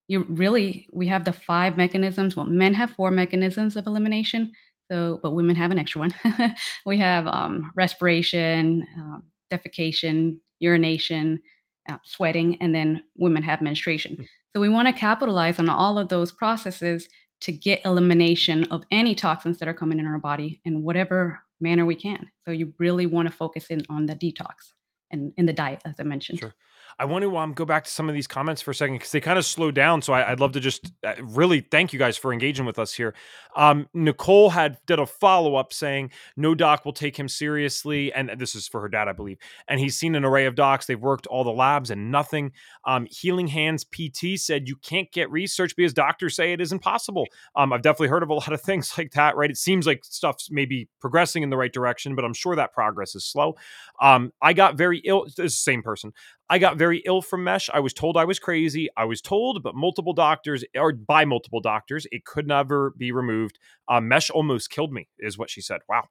[0.08, 2.36] you really we have the five mechanisms.
[2.36, 4.52] Well, men have four mechanisms of elimination.
[4.92, 6.14] So, but women have an extra one.
[6.86, 11.42] we have um, respiration, um, defecation, urination,
[11.90, 14.18] uh, sweating, and then women have menstruation.
[14.18, 14.28] Mm.
[14.54, 17.10] So we want to capitalize on all of those processes
[17.42, 21.86] to get elimination of any toxins that are coming in our body in whatever manner
[21.86, 22.30] we can.
[22.46, 24.74] So you really want to focus in on the detox
[25.12, 26.40] and in the diet, as I mentioned.
[26.40, 26.54] Sure.
[26.98, 29.12] I want to um, go back to some of these comments for a second because
[29.12, 30.02] they kind of slowed down.
[30.02, 32.94] So I, would love to just uh, really thank you guys for engaging with us
[32.94, 33.14] here.
[33.58, 38.32] Um, Nicole had did a follow up saying no doc will take him seriously, and
[38.38, 39.38] this is for her dad, I believe.
[39.68, 40.86] And he's seen an array of docs.
[40.86, 42.54] They've worked all the labs and nothing.
[42.86, 47.28] Um, Healing Hands PT said you can't get research because doctors say it is impossible.
[47.58, 49.36] Um, I've definitely heard of a lot of things like that.
[49.36, 49.50] Right?
[49.50, 53.16] It seems like stuff's maybe progressing in the right direction, but I'm sure that progress
[53.16, 53.56] is slow.
[54.00, 55.28] Um, I got very ill.
[55.36, 56.14] This same person.
[56.50, 57.70] I got very ill from mesh.
[57.74, 58.88] I was told I was crazy.
[58.96, 63.58] I was told, but multiple doctors, or by multiple doctors, it could never be removed.
[63.88, 65.82] Uh, mesh almost killed me, is what she said.
[65.90, 66.04] Wow.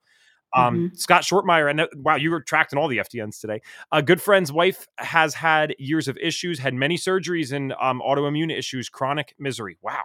[0.57, 0.95] Um, mm-hmm.
[0.95, 3.61] Scott Shortmeyer, and wow, you were tracking all the FDNs today.
[3.91, 8.57] A good friend's wife has had years of issues, had many surgeries and um, autoimmune
[8.57, 9.79] issues, chronic misery.
[9.83, 10.03] Wow.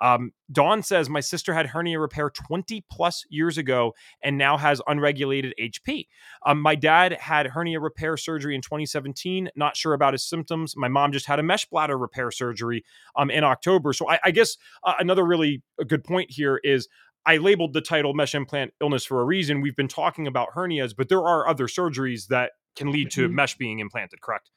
[0.00, 4.80] Um, Dawn says, My sister had hernia repair 20 plus years ago and now has
[4.86, 6.06] unregulated HP.
[6.46, 9.50] Um, my dad had hernia repair surgery in 2017.
[9.56, 10.74] Not sure about his symptoms.
[10.76, 12.84] My mom just had a mesh bladder repair surgery
[13.16, 13.92] um, in October.
[13.92, 16.88] So I, I guess uh, another really good point here is
[17.26, 19.60] I labeled the title mesh implant illness for a reason.
[19.60, 23.34] We've been talking about hernias, but there are other surgeries that can lead to mm-hmm.
[23.34, 24.50] mesh being implanted, correct?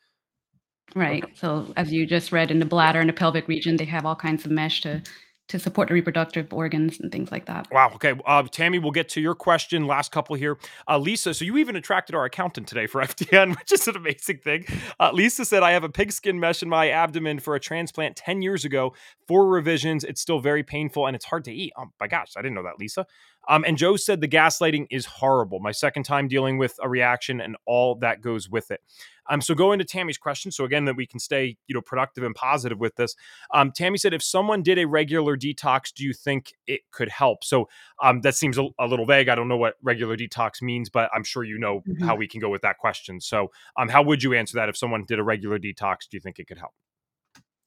[0.95, 1.23] Right.
[1.23, 1.33] Okay.
[1.35, 4.15] So as you just read in the bladder and the pelvic region, they have all
[4.15, 5.01] kinds of mesh to
[5.49, 7.67] to support the reproductive organs and things like that.
[7.71, 7.91] Wow.
[7.95, 8.13] Okay.
[8.25, 9.85] Uh, Tammy, we'll get to your question.
[9.85, 10.57] Last couple here.
[10.87, 14.37] Uh, Lisa, so you even attracted our accountant today for FDN, which is an amazing
[14.37, 14.65] thing.
[14.99, 18.41] Uh, Lisa said, I have a pigskin mesh in my abdomen for a transplant 10
[18.41, 18.93] years ago.
[19.27, 20.03] Four revisions.
[20.03, 21.73] It's still very painful and it's hard to eat.
[21.77, 22.31] Oh my gosh.
[22.37, 23.05] I didn't know that, Lisa.
[23.47, 25.59] Um, and Joe said the gaslighting is horrible.
[25.59, 28.81] My second time dealing with a reaction and all that goes with it.
[29.29, 30.51] Um, so go into Tammy's question.
[30.51, 33.15] So again, that we can stay, you know, productive and positive with this.
[33.53, 37.43] Um, Tammy said, if someone did a regular detox, do you think it could help?
[37.43, 37.69] So
[38.01, 39.29] um, that seems a, a, little vague.
[39.29, 42.03] I don't know what regular detox means, but I'm sure you know mm-hmm.
[42.03, 43.21] how we can go with that question.
[43.21, 46.09] So um, how would you answer that if someone did a regular detox?
[46.09, 46.73] Do you think it could help?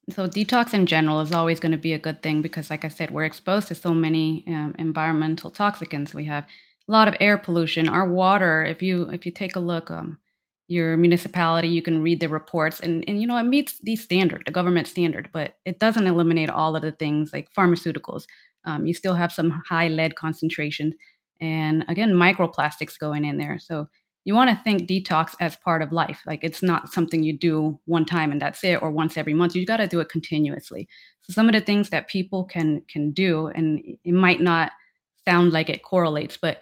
[0.09, 2.87] So detox in general is always going to be a good thing because, like I
[2.87, 6.13] said, we're exposed to so many um, environmental toxicants.
[6.13, 6.45] We have
[6.87, 7.89] a lot of air pollution.
[7.89, 10.17] Our water, if you if you take a look, um,
[10.69, 14.43] your municipality, you can read the reports, and and you know it meets the standard,
[14.45, 18.25] the government standard, but it doesn't eliminate all of the things like pharmaceuticals.
[18.63, 20.95] Um, you still have some high lead concentrations,
[21.41, 23.59] and again, microplastics going in there.
[23.59, 23.89] So
[24.27, 26.19] you want to think detox as part of life.
[26.27, 29.55] Like it's not something you do one time and that's it, or once every month.
[29.55, 30.89] You got to do it continuously.
[31.21, 34.73] So some of the things that people can can do, and it might not
[35.25, 36.59] sound like it correlates, but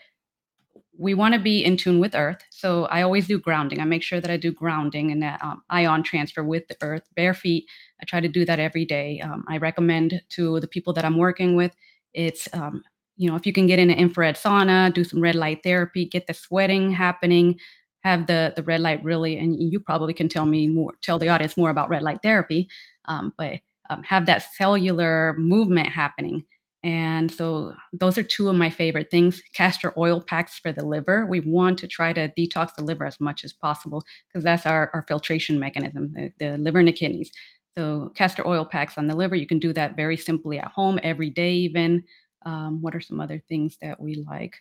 [0.95, 2.43] we want to be in tune with earth.
[2.51, 3.81] So I always do grounding.
[3.81, 7.03] I make sure that I do grounding and that um, ion transfer with the earth,
[7.15, 7.65] bare feet.
[7.99, 9.19] I try to do that every day.
[9.21, 11.75] Um, I recommend to the people that I'm working with,
[12.13, 12.83] it's um,
[13.17, 16.05] you know, if you can get in an infrared sauna, do some red light therapy,
[16.05, 17.59] get the sweating happening,
[18.03, 21.29] have the the red light really, and you probably can tell me more, tell the
[21.29, 22.67] audience more about red light therapy,
[23.05, 23.59] um, but
[23.89, 26.43] um, have that cellular movement happening.
[26.83, 29.41] And so those are two of my favorite things.
[29.53, 31.25] Castor oil packs for the liver.
[31.25, 34.91] We want to try to detox the liver as much as possible because that's our,
[34.93, 37.31] our filtration mechanism, the, the liver and the kidneys.
[37.75, 40.99] So castor oil packs on the liver, you can do that very simply at home
[41.01, 42.03] every day, even.
[42.45, 44.55] Um, what are some other things that we like?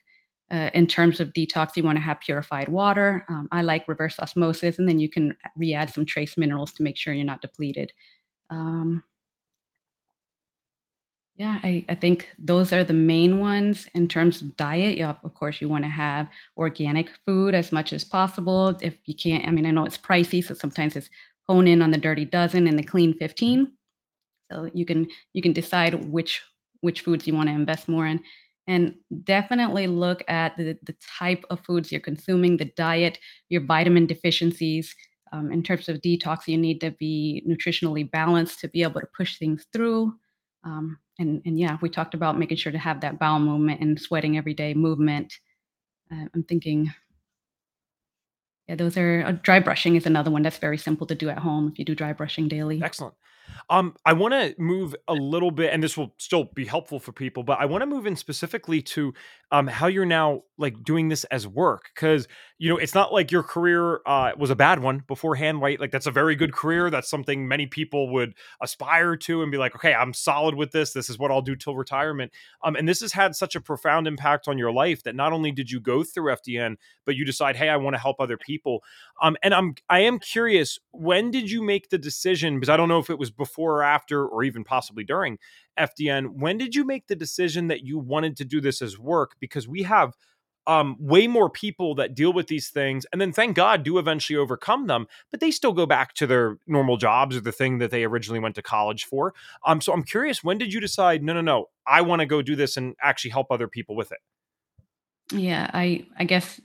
[0.51, 3.24] Uh, in terms of detox, you want to have purified water.
[3.28, 6.97] Um, I like reverse osmosis, and then you can re-add some trace minerals to make
[6.97, 7.93] sure you're not depleted.
[8.51, 9.03] Um,
[11.37, 15.01] yeah, I, I think those are the main ones in terms of diet.
[15.01, 18.78] Of course, you want to have organic food as much as possible.
[18.80, 21.11] If you can't, I mean, I know it's pricey, so sometimes it's
[21.49, 23.72] hone in on the dirty dozen and the clean 15.
[24.53, 26.43] So you can you can decide which
[26.85, 28.20] which foods you want to invest more in
[28.66, 33.18] and definitely look at the, the type of foods you're consuming the diet
[33.49, 34.95] your vitamin deficiencies
[35.32, 39.09] um, in terms of detox you need to be nutritionally balanced to be able to
[39.16, 40.14] push things through.
[40.62, 44.01] Um, and and yeah we talked about making sure to have that bowel movement and
[44.01, 45.32] sweating every day movement.
[46.12, 46.93] Uh, i'm thinking
[48.68, 51.39] yeah those are uh, dry brushing is another one that's very simple to do at
[51.39, 52.82] home if you do dry brushing daily.
[52.82, 53.14] Excellent
[53.71, 57.13] um, I want to move a little bit, and this will still be helpful for
[57.13, 59.15] people, but I want to move in specifically to
[59.51, 62.29] um, how you're now like doing this as work because
[62.59, 65.79] you know it's not like your career uh, was a bad one beforehand, right?
[65.79, 66.91] Like that's a very good career.
[66.91, 70.93] That's something many people would aspire to and be like, okay, I'm solid with this.
[70.93, 72.33] This is what I'll do till retirement.
[72.63, 75.53] Um, and this has had such a profound impact on your life that not only
[75.53, 78.83] did you go through FDN, but you decide, hey, I want to help other people.
[79.23, 82.59] Um, and I'm I am curious, when did you make the decision?
[82.59, 85.39] Because I don't know if it was before or after, or even possibly during
[85.78, 86.35] FDN.
[86.37, 89.32] When did you make the decision that you wanted to do this as work?
[89.41, 90.14] Because we have
[90.66, 94.37] um, way more people that deal with these things and then thank God do eventually
[94.37, 97.91] overcome them, but they still go back to their normal jobs or the thing that
[97.91, 99.35] they originally went to college for.
[99.66, 102.41] Um, so I'm curious, when did you decide, no, no, no, I want to go
[102.41, 104.18] do this and actually help other people with it?
[105.32, 106.61] Yeah, I I guess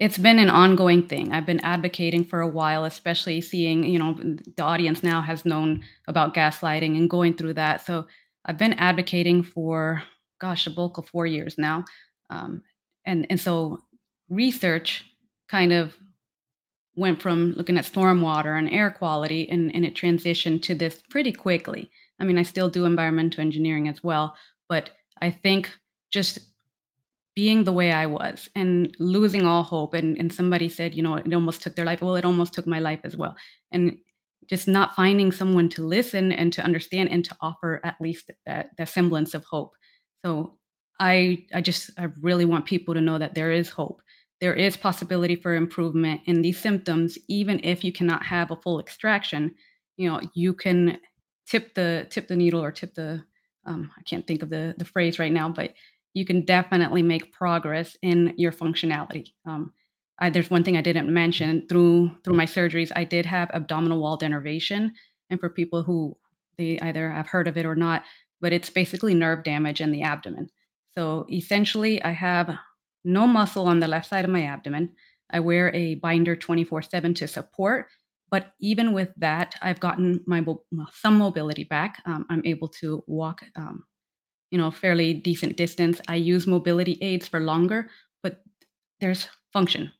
[0.00, 1.32] it's been an ongoing thing.
[1.32, 4.14] I've been advocating for a while, especially seeing, you know,
[4.56, 7.86] the audience now has known about gaslighting and going through that.
[7.86, 8.06] So
[8.44, 10.02] I've been advocating for,
[10.40, 11.84] gosh, a bulk of four years now.
[12.28, 12.62] Um,
[13.06, 13.84] and, and so
[14.28, 15.04] research
[15.48, 15.94] kind of
[16.96, 21.32] went from looking at stormwater and air quality and, and it transitioned to this pretty
[21.32, 21.90] quickly.
[22.20, 24.36] I mean, I still do environmental engineering as well,
[24.68, 24.90] but
[25.20, 25.70] I think
[26.10, 26.40] just
[27.34, 29.94] being the way I was and losing all hope.
[29.94, 32.00] And, and somebody said, you know, it almost took their life.
[32.00, 33.36] Well, it almost took my life as well.
[33.72, 33.98] And
[34.48, 38.70] just not finding someone to listen and to understand and to offer at least that,
[38.78, 39.72] that semblance of hope.
[40.24, 40.58] So
[41.00, 44.00] I I just I really want people to know that there is hope.
[44.40, 48.80] There is possibility for improvement in these symptoms, even if you cannot have a full
[48.80, 49.54] extraction.
[49.96, 50.98] You know, you can
[51.46, 53.24] tip the tip the needle or tip the
[53.66, 55.72] um, I can't think of the the phrase right now, but
[56.14, 59.32] you can definitely make progress in your functionality.
[59.46, 59.72] Um,
[60.18, 62.92] I, there's one thing I didn't mention through through my surgeries.
[62.94, 64.90] I did have abdominal wall denervation,
[65.30, 66.16] and for people who
[66.56, 68.04] they either have heard of it or not,
[68.40, 70.48] but it's basically nerve damage in the abdomen.
[70.96, 72.56] So essentially, I have
[73.04, 74.90] no muscle on the left side of my abdomen.
[75.30, 77.88] I wear a binder 24 7 to support.
[78.30, 80.44] But even with that, I've gotten my
[80.92, 82.02] some mobility back.
[82.06, 83.84] Um, I'm able to walk, um,
[84.54, 86.00] you know, fairly decent distance.
[86.06, 87.90] I use mobility aids for longer,
[88.22, 88.44] but
[89.00, 89.90] there's function,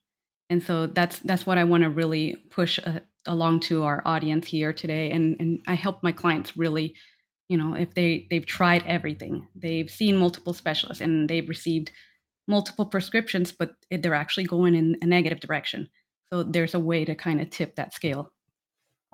[0.48, 4.46] and so that's that's what I want to really push uh, along to our audience
[4.46, 5.10] here today.
[5.10, 6.94] And and I help my clients really
[7.48, 11.90] you know if they they've tried everything they've seen multiple specialists and they've received
[12.48, 15.86] multiple prescriptions but they're actually going in a negative direction
[16.32, 18.32] so there's a way to kind of tip that scale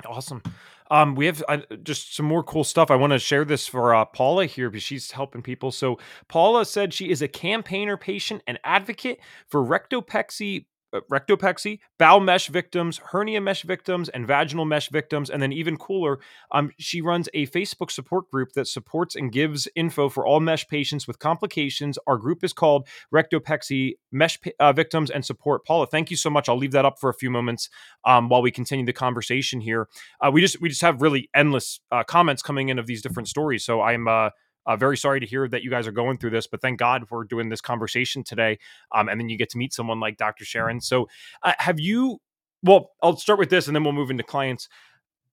[0.06, 0.42] Awesome.
[0.90, 2.90] Um, we have uh, just some more cool stuff.
[2.90, 5.70] I want to share this for uh, Paula here because she's helping people.
[5.70, 10.66] So, Paula said she is a campaigner, patient, and advocate for rectopexy,
[11.10, 15.30] rectopexy, bowel mesh victims, hernia mesh victims, and vaginal mesh victims.
[15.30, 16.18] And then, even cooler,
[16.52, 20.66] um, she runs a Facebook support group that supports and gives info for all mesh
[20.68, 21.98] patients with complications.
[22.06, 25.64] Our group is called Rectopexy Mesh uh, Victims and Support.
[25.64, 26.48] Paula, thank you so much.
[26.48, 27.68] I'll leave that up for a few moments
[28.04, 29.88] um, while we continue the conversation here
[30.20, 33.28] uh, we just we just have really endless uh, comments coming in of these different
[33.28, 33.64] stories.
[33.64, 34.08] So I'm
[34.70, 37.04] uh, very sorry to hear that you guys are going through this, but thank God
[37.10, 38.56] we're doing this conversation today.
[38.94, 40.44] Um, and then you get to meet someone like Dr.
[40.44, 40.80] Sharon.
[40.80, 41.08] So
[41.42, 42.20] uh, have you?
[42.62, 44.68] Well, I'll start with this, and then we'll move into clients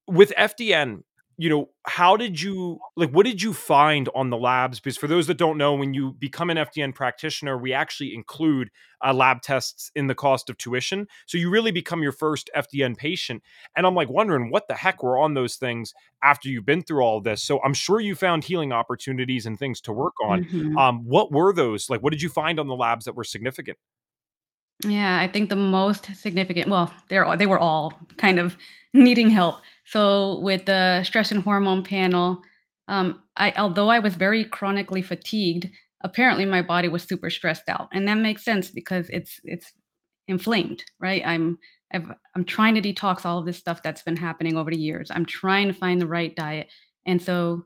[0.08, 1.04] with FDN,
[1.40, 4.80] you know, how did you like what did you find on the labs?
[4.80, 8.72] Because for those that don't know, when you become an FDN practitioner, we actually include
[9.06, 11.08] uh, lab tests in the cost of tuition.
[11.28, 13.44] So you really become your first FDN patient.
[13.76, 17.02] And I'm like wondering what the heck were on those things after you've been through
[17.02, 17.44] all this.
[17.44, 20.42] So I'm sure you found healing opportunities and things to work on.
[20.50, 21.90] hmm Um, what were those?
[21.90, 23.78] Like, what did you find on the labs that were significant?
[24.86, 28.56] Yeah, I think the most significant well, they're all they were all kind of
[28.94, 29.62] needing help.
[29.88, 32.42] So with the stress and hormone panel,
[32.90, 35.70] um, I although I was very chronically fatigued,
[36.02, 37.88] apparently my body was super stressed out.
[37.94, 39.72] And that makes sense because it's it's
[40.28, 41.24] inflamed, right?
[41.26, 41.58] I'm
[41.94, 45.10] I've, I'm trying to detox all of this stuff that's been happening over the years.
[45.10, 46.68] I'm trying to find the right diet,
[47.06, 47.66] and so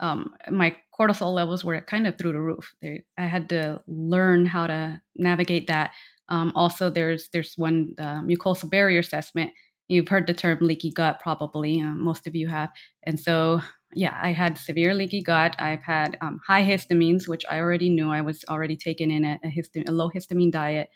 [0.00, 2.70] um, my cortisol levels were kind of through the roof.
[2.82, 5.92] They, I had to learn how to navigate that.
[6.28, 9.52] Um, also, there's there's one uh, mucosal barrier assessment.
[9.92, 11.80] You've heard the term leaky gut, probably.
[11.80, 12.70] Uh, most of you have,
[13.04, 13.60] and so
[13.94, 15.54] yeah, I had severe leaky gut.
[15.58, 19.38] I've had um, high histamines, which I already knew I was already taking in a,
[19.44, 20.88] a, a low histamine diet.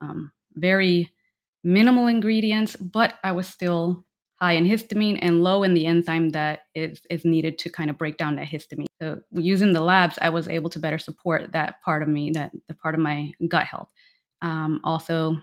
[0.00, 1.10] Um, very
[1.64, 4.04] minimal ingredients, but I was still
[4.40, 7.98] high in histamine and low in the enzyme that is, is needed to kind of
[7.98, 8.86] break down that histamine.
[9.00, 12.52] So using the labs, I was able to better support that part of me, that
[12.68, 13.88] the part of my gut health.
[14.42, 15.38] Um, also,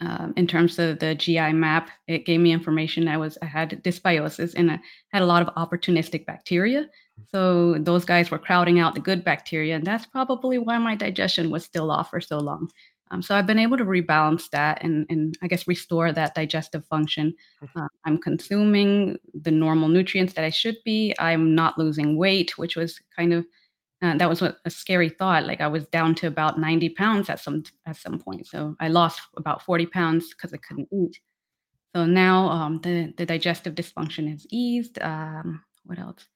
[0.00, 3.08] um, in terms of the GI map, it gave me information.
[3.08, 6.88] I was I had dysbiosis and I had a lot of opportunistic bacteria.
[7.32, 11.50] So those guys were crowding out the good bacteria, and that's probably why my digestion
[11.50, 12.70] was still off for so long.
[13.10, 16.84] Um, so I've been able to rebalance that and and I guess restore that digestive
[16.86, 17.34] function.
[17.74, 21.14] Uh, I'm consuming the normal nutrients that I should be.
[21.18, 23.46] I'm not losing weight, which was kind of
[24.00, 25.46] uh, that was what a scary thought.
[25.46, 28.46] Like I was down to about 90 pounds at some at some point.
[28.46, 31.18] So I lost about 40 pounds because I couldn't eat.
[31.94, 35.00] So now um, the the digestive dysfunction is eased.
[35.00, 36.26] Um, what else?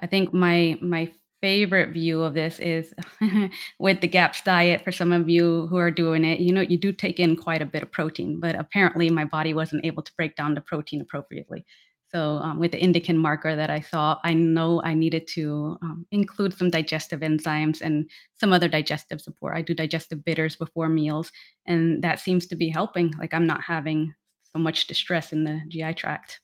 [0.00, 2.92] I think my my favorite view of this is
[3.78, 4.82] with the GAPS diet.
[4.84, 7.62] For some of you who are doing it, you know you do take in quite
[7.62, 11.00] a bit of protein, but apparently my body wasn't able to break down the protein
[11.00, 11.64] appropriately.
[12.12, 16.06] So um, with the indican marker that I saw, I know I needed to um,
[16.12, 19.56] include some digestive enzymes and some other digestive support.
[19.56, 21.32] I do digestive bitters before meals,
[21.66, 23.12] and that seems to be helping.
[23.18, 24.14] Like I'm not having
[24.52, 26.40] so much distress in the GI tract.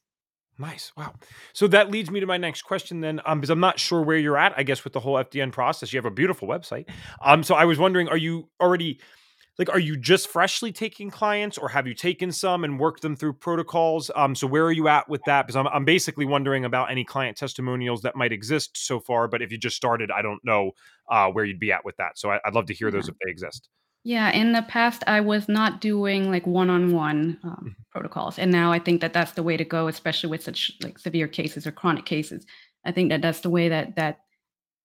[0.59, 0.93] Nice.
[0.97, 1.15] Wow.
[1.55, 4.19] So that leads me to my next question then, um, because I'm not sure where
[4.19, 5.93] you're at, I guess, with the whole FDN process.
[5.93, 6.89] You have a beautiful website.
[7.25, 9.01] Um, so I was wondering, are you already
[9.59, 13.15] like are you just freshly taking clients or have you taken some and worked them
[13.17, 14.11] through protocols?
[14.17, 15.47] Um, so where are you at with that?
[15.47, 19.43] Because I'm I'm basically wondering about any client testimonials that might exist so far, but
[19.43, 20.73] if you just started, I don't know
[21.11, 22.19] uh where you'd be at with that.
[22.19, 23.69] So I, I'd love to hear those if they exist.
[24.05, 27.85] Yeah, in the past, I was not doing like one-on-one um, Mhm.
[27.93, 30.99] protocols, and now I think that that's the way to go, especially with such like
[30.99, 32.45] severe cases or chronic cases.
[32.85, 34.21] I think that that's the way that that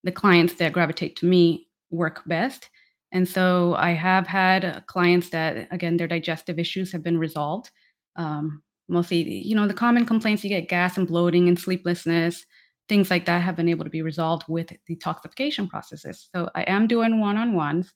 [0.04, 2.70] the clients that gravitate to me work best.
[3.12, 7.72] And so I have had clients that, again, their digestive issues have been resolved.
[8.16, 12.46] Um, mostly, you know, the common complaints you get gas and bloating and sleeplessness,
[12.90, 16.30] things like that have been able to be resolved with detoxification processes.
[16.36, 17.94] So I am doing one-on-ones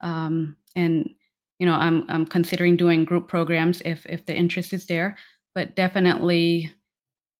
[0.00, 1.10] um, and
[1.58, 5.18] you know i'm i'm considering doing group programs if if the interest is there
[5.54, 6.72] but definitely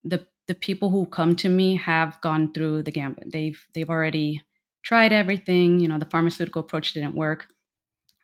[0.05, 3.31] the the people who come to me have gone through the gambit.
[3.31, 4.43] They've they've already
[4.83, 7.47] tried everything, you know, the pharmaceutical approach didn't work.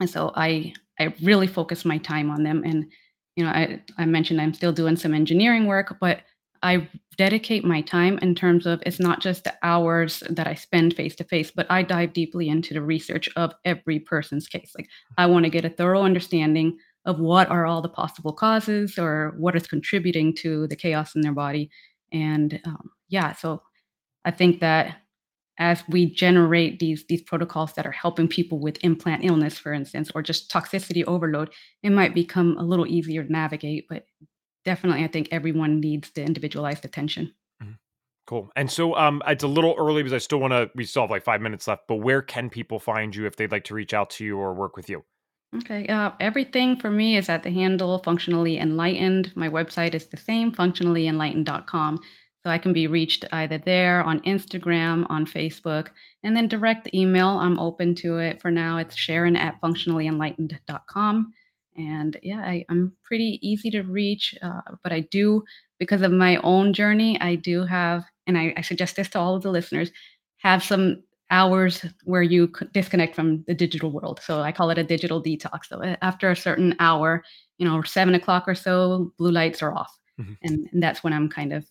[0.01, 2.91] And so I I really focus my time on them and
[3.37, 6.23] you know, I I mentioned I'm still doing some engineering work, but
[6.63, 6.89] I
[7.19, 11.15] dedicate my time in terms of it's not just the hours that I spend face
[11.17, 14.73] to face, but I dive deeply into the research of every person's case.
[14.77, 14.89] Like
[15.19, 19.35] I want to get a thorough understanding of what are all the possible causes or
[19.39, 21.71] what is contributing to the chaos in their body.
[22.13, 23.63] And um, yeah, so
[24.25, 24.97] I think that
[25.59, 30.11] as we generate these these protocols that are helping people with implant illness, for instance,
[30.15, 31.53] or just toxicity overload,
[31.83, 33.87] it might become a little easier to navigate.
[33.89, 34.07] But
[34.65, 37.35] definitely, I think everyone needs the individualized attention.
[37.63, 37.79] Mhm.
[38.27, 38.51] Cool.
[38.57, 41.11] And so um it's a little early because I still want to we still have
[41.11, 43.95] like 5 minutes left, but where can people find you if they'd like to reach
[43.95, 45.05] out to you or work with you?
[45.57, 49.33] Okay, uh, everything for me is at the handle functionally enlightened.
[49.37, 52.01] My website is the same, functionallyenlightened.com.
[52.47, 55.89] So I can be reached either there on Instagram, on Facebook,
[56.23, 57.27] and then direct email.
[57.27, 58.79] I'm open to it for now.
[58.79, 61.33] It's Sharon at functionallyenlightened.com.
[61.77, 65.43] And yeah, I, I'm pretty easy to reach, uh, but I do,
[65.81, 69.35] because of my own journey, I do have, and I, I suggest this to all
[69.35, 69.91] of the listeners,
[70.37, 74.21] have some hours where you disconnect from the digital world.
[74.23, 75.65] So I call it a digital detox.
[75.65, 77.25] So after a certain hour,
[77.59, 79.99] you know, seven o'clock or so, blue lights are off.
[80.21, 80.37] Mhm.
[80.45, 81.67] And, and that's when I'm kind of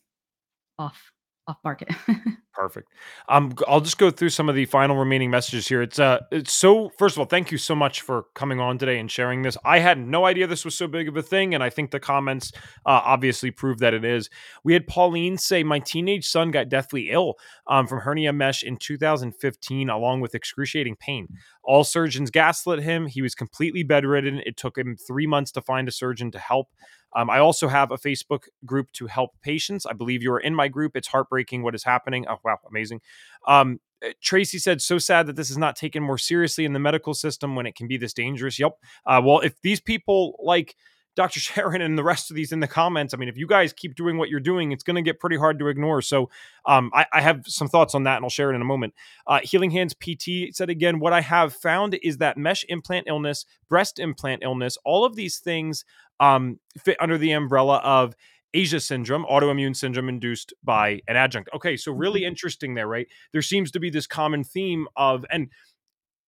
[0.79, 1.11] off
[1.47, 1.89] off market.
[2.53, 2.89] Perfect.
[3.27, 5.81] Um, I'll just go through some of the final remaining messages here.
[5.81, 6.89] It's uh, it's so.
[6.97, 9.57] First of all, thank you so much for coming on today and sharing this.
[9.65, 11.99] I had no idea this was so big of a thing, and I think the
[11.99, 12.53] comments
[12.85, 14.29] uh, obviously prove that it is.
[14.63, 17.35] We had Pauline say, "My teenage son got deathly ill
[17.67, 21.27] um, from hernia mesh in 2015, along with excruciating pain.
[21.61, 23.05] All surgeons gaslit him.
[23.05, 24.41] He was completely bedridden.
[24.45, 26.69] It took him three months to find a surgeon to help."
[27.15, 29.85] Um, I also have a Facebook group to help patients.
[29.85, 30.95] I believe you are in my group.
[30.95, 32.25] It's heartbreaking what is happening.
[32.29, 33.01] Oh, wow, amazing.
[33.47, 36.79] Um, uh, Tracy said, so sad that this is not taken more seriously in the
[36.79, 38.59] medical system when it can be this dangerous.
[38.59, 38.73] Yep.
[39.05, 40.75] Uh, well, if these people like
[41.15, 41.39] Dr.
[41.39, 43.95] Sharon and the rest of these in the comments, I mean, if you guys keep
[43.95, 46.01] doing what you're doing, it's going to get pretty hard to ignore.
[46.01, 46.29] So
[46.65, 48.93] um, I, I have some thoughts on that and I'll share it in a moment.
[49.25, 53.45] Uh, Healing Hands PT said again, what I have found is that mesh implant illness,
[53.69, 55.85] breast implant illness, all of these things
[56.19, 58.15] um, fit under the umbrella of
[58.55, 61.49] ASIA syndrome, autoimmune syndrome induced by an adjuvant.
[61.53, 63.07] Okay, so really interesting there, right?
[63.33, 65.49] There seems to be this common theme of, and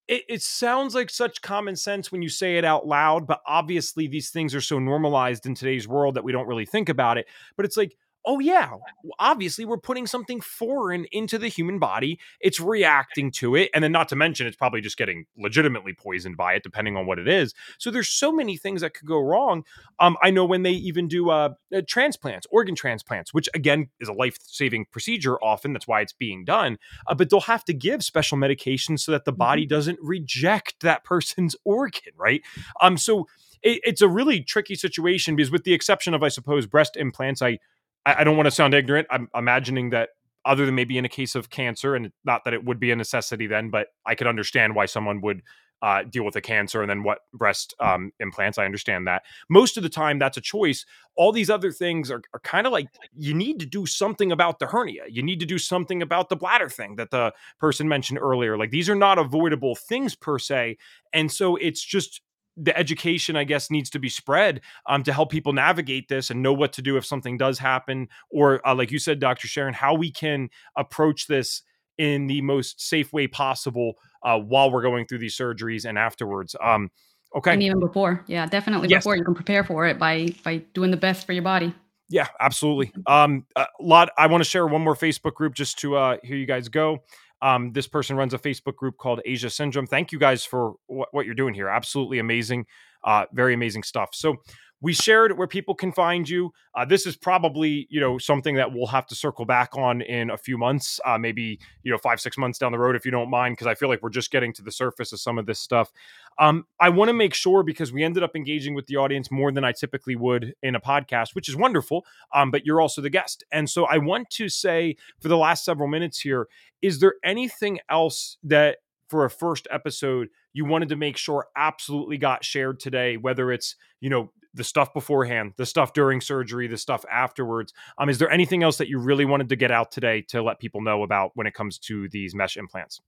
[0.08, 4.08] it, it sounds like such common sense when you say it out loud, but obviously
[4.08, 7.28] these things are so normalized in today's world that we don't really think about it.
[7.56, 7.96] But it's like,
[8.28, 8.72] oh yeah,
[9.20, 12.20] obviously we're putting something foreign into the human body.
[12.42, 13.70] It's reacting to it.
[13.74, 17.06] And then not to mention it's probably just getting legitimately poisoned by it, depending on
[17.06, 17.54] what it is.
[17.80, 19.64] So there's so many things that could go wrong.
[20.00, 24.10] Um, I know when they even do uh, uh, transplants, organ transplants, which again is
[24.10, 25.74] a life-saving procedure often.
[25.74, 26.78] That's why it's being done.
[27.08, 29.70] Uh, but they'll have to give special medications so that the body Mhm.
[29.70, 32.42] doesn't reject that person's organ, right?
[32.82, 33.28] Um, so
[33.64, 37.42] it, it's a really tricky situation because with the exception of, I suppose, breast implants,
[37.42, 37.60] I
[38.08, 39.08] I, I don't want to sound ignorant.
[39.12, 40.10] I'm imagining that
[40.46, 42.96] other than maybe in a case of cancer, and not that it would be a
[42.96, 45.42] necessity then, but I could understand why someone would
[45.82, 48.58] uh, deal with a cancer and then what breast um, implants.
[48.58, 49.24] I understand that.
[49.50, 50.86] Most of the time, that's a choice.
[51.16, 54.58] All these other things are, are kind of like you need to do something about
[54.60, 55.04] the hernia.
[55.10, 58.58] You need to do something about the bladder thing that the person mentioned earlier.
[58.58, 60.78] Like these are not avoidable things per se.
[61.14, 62.22] And so it's just
[62.58, 66.42] the education, I guess, needs to be spread um, to help people navigate this and
[66.42, 69.48] know what to do if something does happen, or uh, like you said, Dr.
[69.48, 71.62] Sharon, how we can approach this
[71.98, 73.94] in the most safe way possible
[74.24, 76.56] uh, while we're going through these surgeries and afterwards.
[76.62, 76.90] Um,
[77.36, 77.54] okay.
[77.54, 78.24] and even before.
[78.28, 79.04] Yeah, definitely Yes.
[79.04, 81.74] before you can prepare for it by by doing the best for your body.
[82.10, 82.94] Yeah, absolutely.
[83.06, 84.10] Um, a lot.
[84.18, 87.00] I want to share one more Facebook group just to uh, hear you guys go.
[87.42, 89.88] Um, this person runs a Facebook group called ASIA Syndrome.
[89.88, 91.68] Thank you guys for what, what you're doing here.
[91.68, 92.66] Absolutely amazing.
[93.04, 94.10] Uh, very amazing stuff.
[94.14, 94.38] So
[94.82, 96.52] we shared where people can find you.
[96.76, 100.30] Uh, this is probably you know something that we'll have to circle back on in
[100.30, 103.12] a few months, uh, maybe you know five six months down the road if you
[103.12, 105.46] don't mind, because I feel like we're just getting to the surface of some of
[105.46, 105.92] this stuff.
[106.40, 109.52] Um, I want to make sure because we ended up engaging with the audience more
[109.52, 112.06] than I typically would in a podcast, which is wonderful.
[112.34, 115.66] Um, but you're also the guest, and so I want to say for the last
[115.66, 116.48] several minutes here,
[116.82, 118.78] is there anything else that
[119.08, 123.76] for a first episode you wanted to make sure absolutely got shared today, whether it's
[124.00, 127.74] you know the stuff beforehand, the stuff during surgery, the stuff afterwards.
[127.98, 130.60] Um, is there anything else that you really wanted to get out today to let
[130.60, 133.00] people know about when it comes to these mesh implants?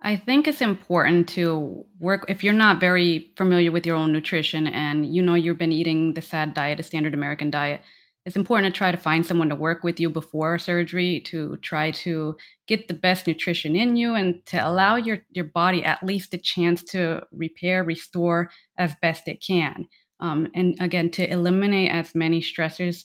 [0.00, 4.66] I think it's important to work if you're not very familiar with your own nutrition
[4.66, 7.82] and you know you've been eating the SAD diet, a standard American diet.
[8.24, 11.90] It's important to try to find someone to work with you before surgery to try
[11.90, 12.36] to
[12.68, 16.38] get the best nutrition in you and to allow your your body at least a
[16.38, 19.86] chance to repair restore as best it can.
[20.20, 23.04] Um, and again to eliminate as many stressors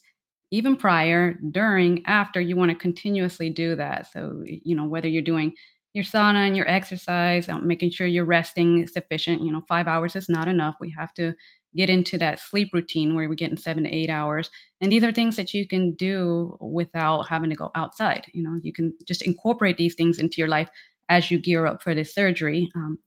[0.52, 4.12] even prior during after you want to continuously do that.
[4.14, 5.54] So you know whether you're doing
[5.94, 10.16] your sauna and your exercise um, making sure you're resting sufficient you know five hours
[10.16, 10.76] is not enough.
[10.80, 11.34] We have to
[11.76, 14.50] get into that sleep routine where we're getting seven to eight hours.
[14.82, 18.26] And these are things that you can do without having to go outside.
[18.34, 20.70] You know, you can just incorporate these things into your life
[21.10, 22.72] as you gear up for this surgery.
[22.76, 23.00] Um,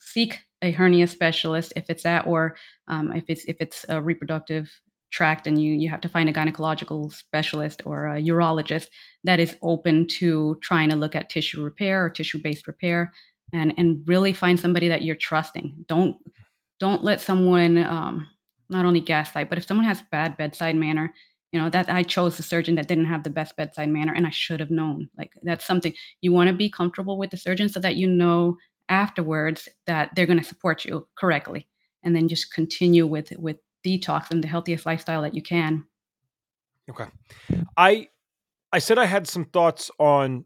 [0.00, 2.56] seek a hernia specialist if it's that, or
[2.88, 4.70] um, if it's if it's a reproductive
[5.14, 8.88] tract and you you have to find a gynecological specialist or a urologist
[9.22, 13.12] that is open to trying to look at tissue repair or tissue based repair
[13.52, 16.16] and and really find somebody that you're trusting don't
[16.84, 18.28] don't let someone um,
[18.68, 21.14] not only gaslight, but if someone has bad bedside manner,
[21.50, 24.26] you know that I chose the surgeon that didn't have the best bedside manner, and
[24.26, 25.08] I should have known.
[25.16, 28.58] Like that's something you want to be comfortable with the surgeon so that you know
[28.90, 31.66] afterwards that they're going to support you correctly,
[32.02, 35.86] and then just continue with with detox and the healthiest lifestyle that you can.
[36.90, 37.06] Okay,
[37.78, 38.08] I
[38.74, 40.44] I said I had some thoughts on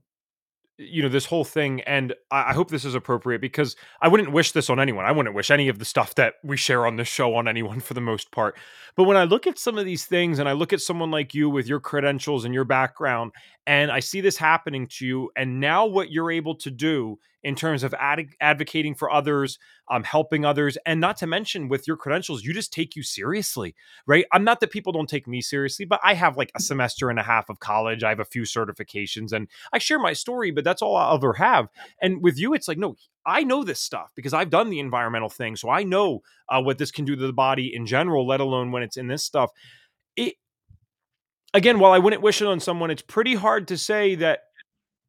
[0.79, 4.53] you know this whole thing and I, hope this is appropriate because i wouldn't wish
[4.53, 5.05] this on anyone.
[5.05, 7.81] I wouldn't wish any of the stuff that we share on this show on anyone
[7.81, 8.57] for the most part.
[8.97, 11.35] But when i look at some of these things and i look at someone like
[11.35, 13.33] you with your credentials and your background
[13.67, 17.55] and i see this happening to you and now what you're able to do in
[17.55, 19.59] terms of ad- advocating for others,
[19.91, 23.75] um, helping others, and not to mention with your credentials, you just take you seriously,
[24.07, 24.27] right?
[24.33, 27.19] I'm not that people don't take me seriously, but I have like a semester and
[27.19, 28.03] a half of college.
[28.03, 31.35] I have a few certifications, and I share my story, but that's all I'll ever
[31.35, 31.69] have.
[32.03, 35.29] And with you, it's like, no, I know this stuff because I've done the environmental
[35.29, 38.41] thing, so I know uh, what this can do to the body in general, let
[38.41, 39.53] alone when it's in this stuff.
[40.17, 40.35] It
[41.55, 44.41] again, while I wouldn't wish it on someone, it's pretty hard to say that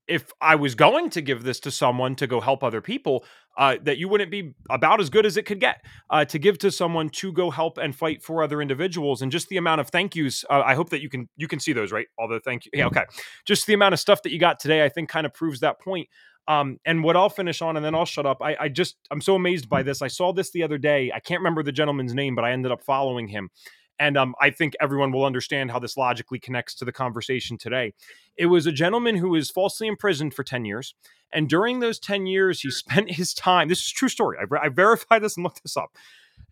[0.10, 3.24] if I was going to give this to someone to go help other people,
[3.58, 6.58] uh, that you wouldn't be about as good as it could get uh, to give
[6.60, 9.90] to someone to go help and fight for other individuals, and just the amount of
[9.90, 10.44] thank yous.
[10.50, 12.08] Uh, I hope that you can you can see those, right?
[12.18, 12.72] All the thank you.
[12.74, 13.06] Yeah, okay.
[13.46, 15.80] Just the amount of stuff that you got today, I think, kind of proves that
[15.80, 16.10] point.
[16.48, 18.42] Um, and what I'll finish on, and then I'll shut up.
[18.42, 20.02] I, I just I'm so amazed by this.
[20.02, 21.12] I saw this the other day.
[21.14, 23.50] I can't remember the gentleman's name, but I ended up following him
[24.00, 27.94] and um, I think everyone will understand how this logically connects to the conversation today.
[28.38, 30.96] It was a gentleman who was falsely imprisoned for 10 years.
[31.34, 34.38] And during those 10 years, he spent his time, this is true story.
[34.40, 35.96] I, I verified this and looked this up.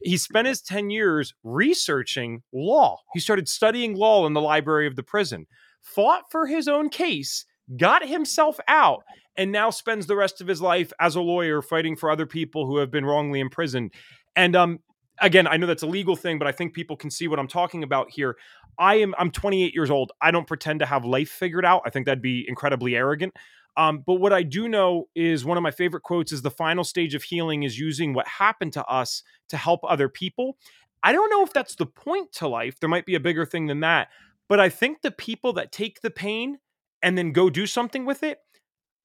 [0.01, 2.99] He spent his 10 years researching law.
[3.13, 5.47] He started studying law in the library of the prison,
[5.81, 7.45] fought for his own case,
[7.77, 9.03] got himself out,
[9.37, 12.67] and now spends the rest of his life as a lawyer fighting for other people
[12.67, 13.93] who have been wrongly imprisoned.
[14.35, 14.79] And um,
[15.21, 17.47] again, I know that's a legal thing, but I think people can see what I'm
[17.47, 18.37] talking about here.
[18.79, 20.11] I am I'm 28 years old.
[20.21, 21.81] I don't pretend to have life figured out.
[21.85, 23.35] I think that'd be incredibly arrogant.
[23.75, 26.83] Um, but what I do know is one of my favorite quotes is the final
[26.83, 30.57] stage of healing is using what happened to us to help other people.
[31.03, 32.79] I don't know if that's the point to life.
[32.79, 34.09] There might be a bigger thing than that.
[34.49, 36.57] But I think the people that take the pain
[37.03, 38.39] and then go do something with it,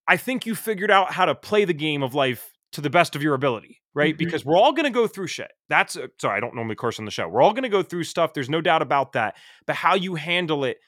[0.08, 3.14] I think you figured out how to play the game of life to the best
[3.14, 4.14] of your ability, right?
[4.14, 4.24] Mm-hmm.
[4.24, 5.52] Because we're all going to go through shit.
[5.68, 7.28] That's uh, sorry, I don't normally curse on the show.
[7.28, 8.34] We're all going to go through stuff.
[8.34, 9.36] There's no doubt about that.
[9.66, 10.78] But how you handle it,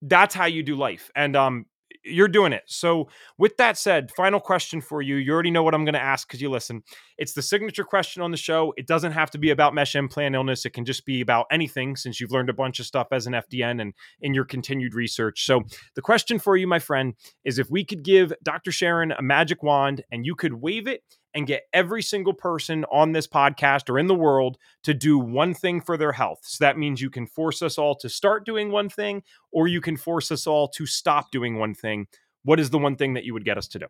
[0.00, 1.10] that's how you do life.
[1.14, 1.66] And um,
[2.04, 2.62] you're doing it.
[2.66, 5.16] So, with that said, final question for you.
[5.16, 6.82] You already know what I'm going to ask because you listen.
[7.18, 8.72] It's the signature question on the show.
[8.76, 10.64] It doesn't have to be about mesh implant illness.
[10.64, 13.34] It can just be about anything since you've learned a bunch of stuff as an
[13.34, 15.44] FDN and in your continued research.
[15.44, 15.62] So,
[15.94, 17.14] the question for you, my friend,
[17.44, 18.72] is if we could give Dr.
[18.72, 21.02] Sharon a magic wand and you could wave it
[21.34, 25.54] and get every single person on this podcast or in the world to do one
[25.54, 26.40] thing for their health.
[26.42, 29.80] So that means you can force us all to start doing one thing, or you
[29.80, 32.06] can force us all to stop doing one thing.
[32.44, 33.86] What is the one thing that you would get us to do?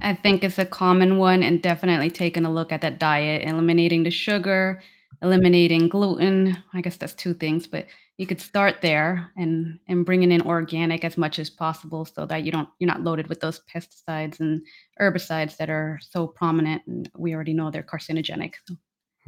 [0.00, 4.02] I think it's a common one, and definitely taking a look at that diet, eliminating
[4.02, 4.80] the sugar,
[5.22, 6.56] eliminating gluten.
[6.74, 7.86] I guess that's two things, but
[8.18, 12.42] you could start there and and bringing in organic as much as possible so that
[12.44, 14.62] you don't you're not loaded with those pesticides and
[15.00, 18.54] herbicides that are so prominent and we already know they're carcinogenic.
[18.66, 18.74] So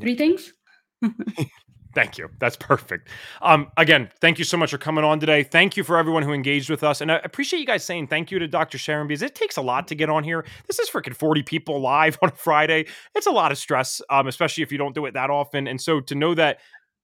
[0.00, 0.52] three things
[1.92, 2.30] Thank you.
[2.38, 3.08] That's perfect.
[3.42, 5.42] Um, again, thank you so much for coming on today.
[5.42, 7.00] Thank you for everyone who engaged with us.
[7.00, 8.78] And I appreciate you guys saying thank you to Dr.
[8.78, 10.44] Sharon because it takes a lot to get on here.
[10.68, 12.86] This is freaking 40 people live on a Friday.
[13.16, 15.66] It's a lot of stress, um, especially if you don't do it that often.
[15.66, 16.60] And so to know that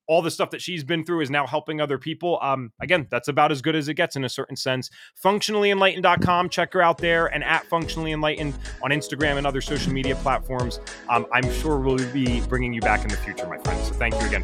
[0.07, 2.39] all the stuff that she's been through is now helping other people.
[2.41, 4.89] Um, again, that's about as good as it gets in a certain sense.
[5.23, 10.15] Functionallyenlightened.com, check her out there, and at Functionally Enlightened on Instagram and other social media
[10.15, 10.79] platforms.
[11.09, 13.87] Um, I'm sure we'll be bringing you back in the future, my friends.
[13.87, 14.43] So thank you again.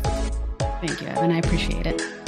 [0.59, 1.31] Thank you, Evan.
[1.31, 2.22] I appreciate it.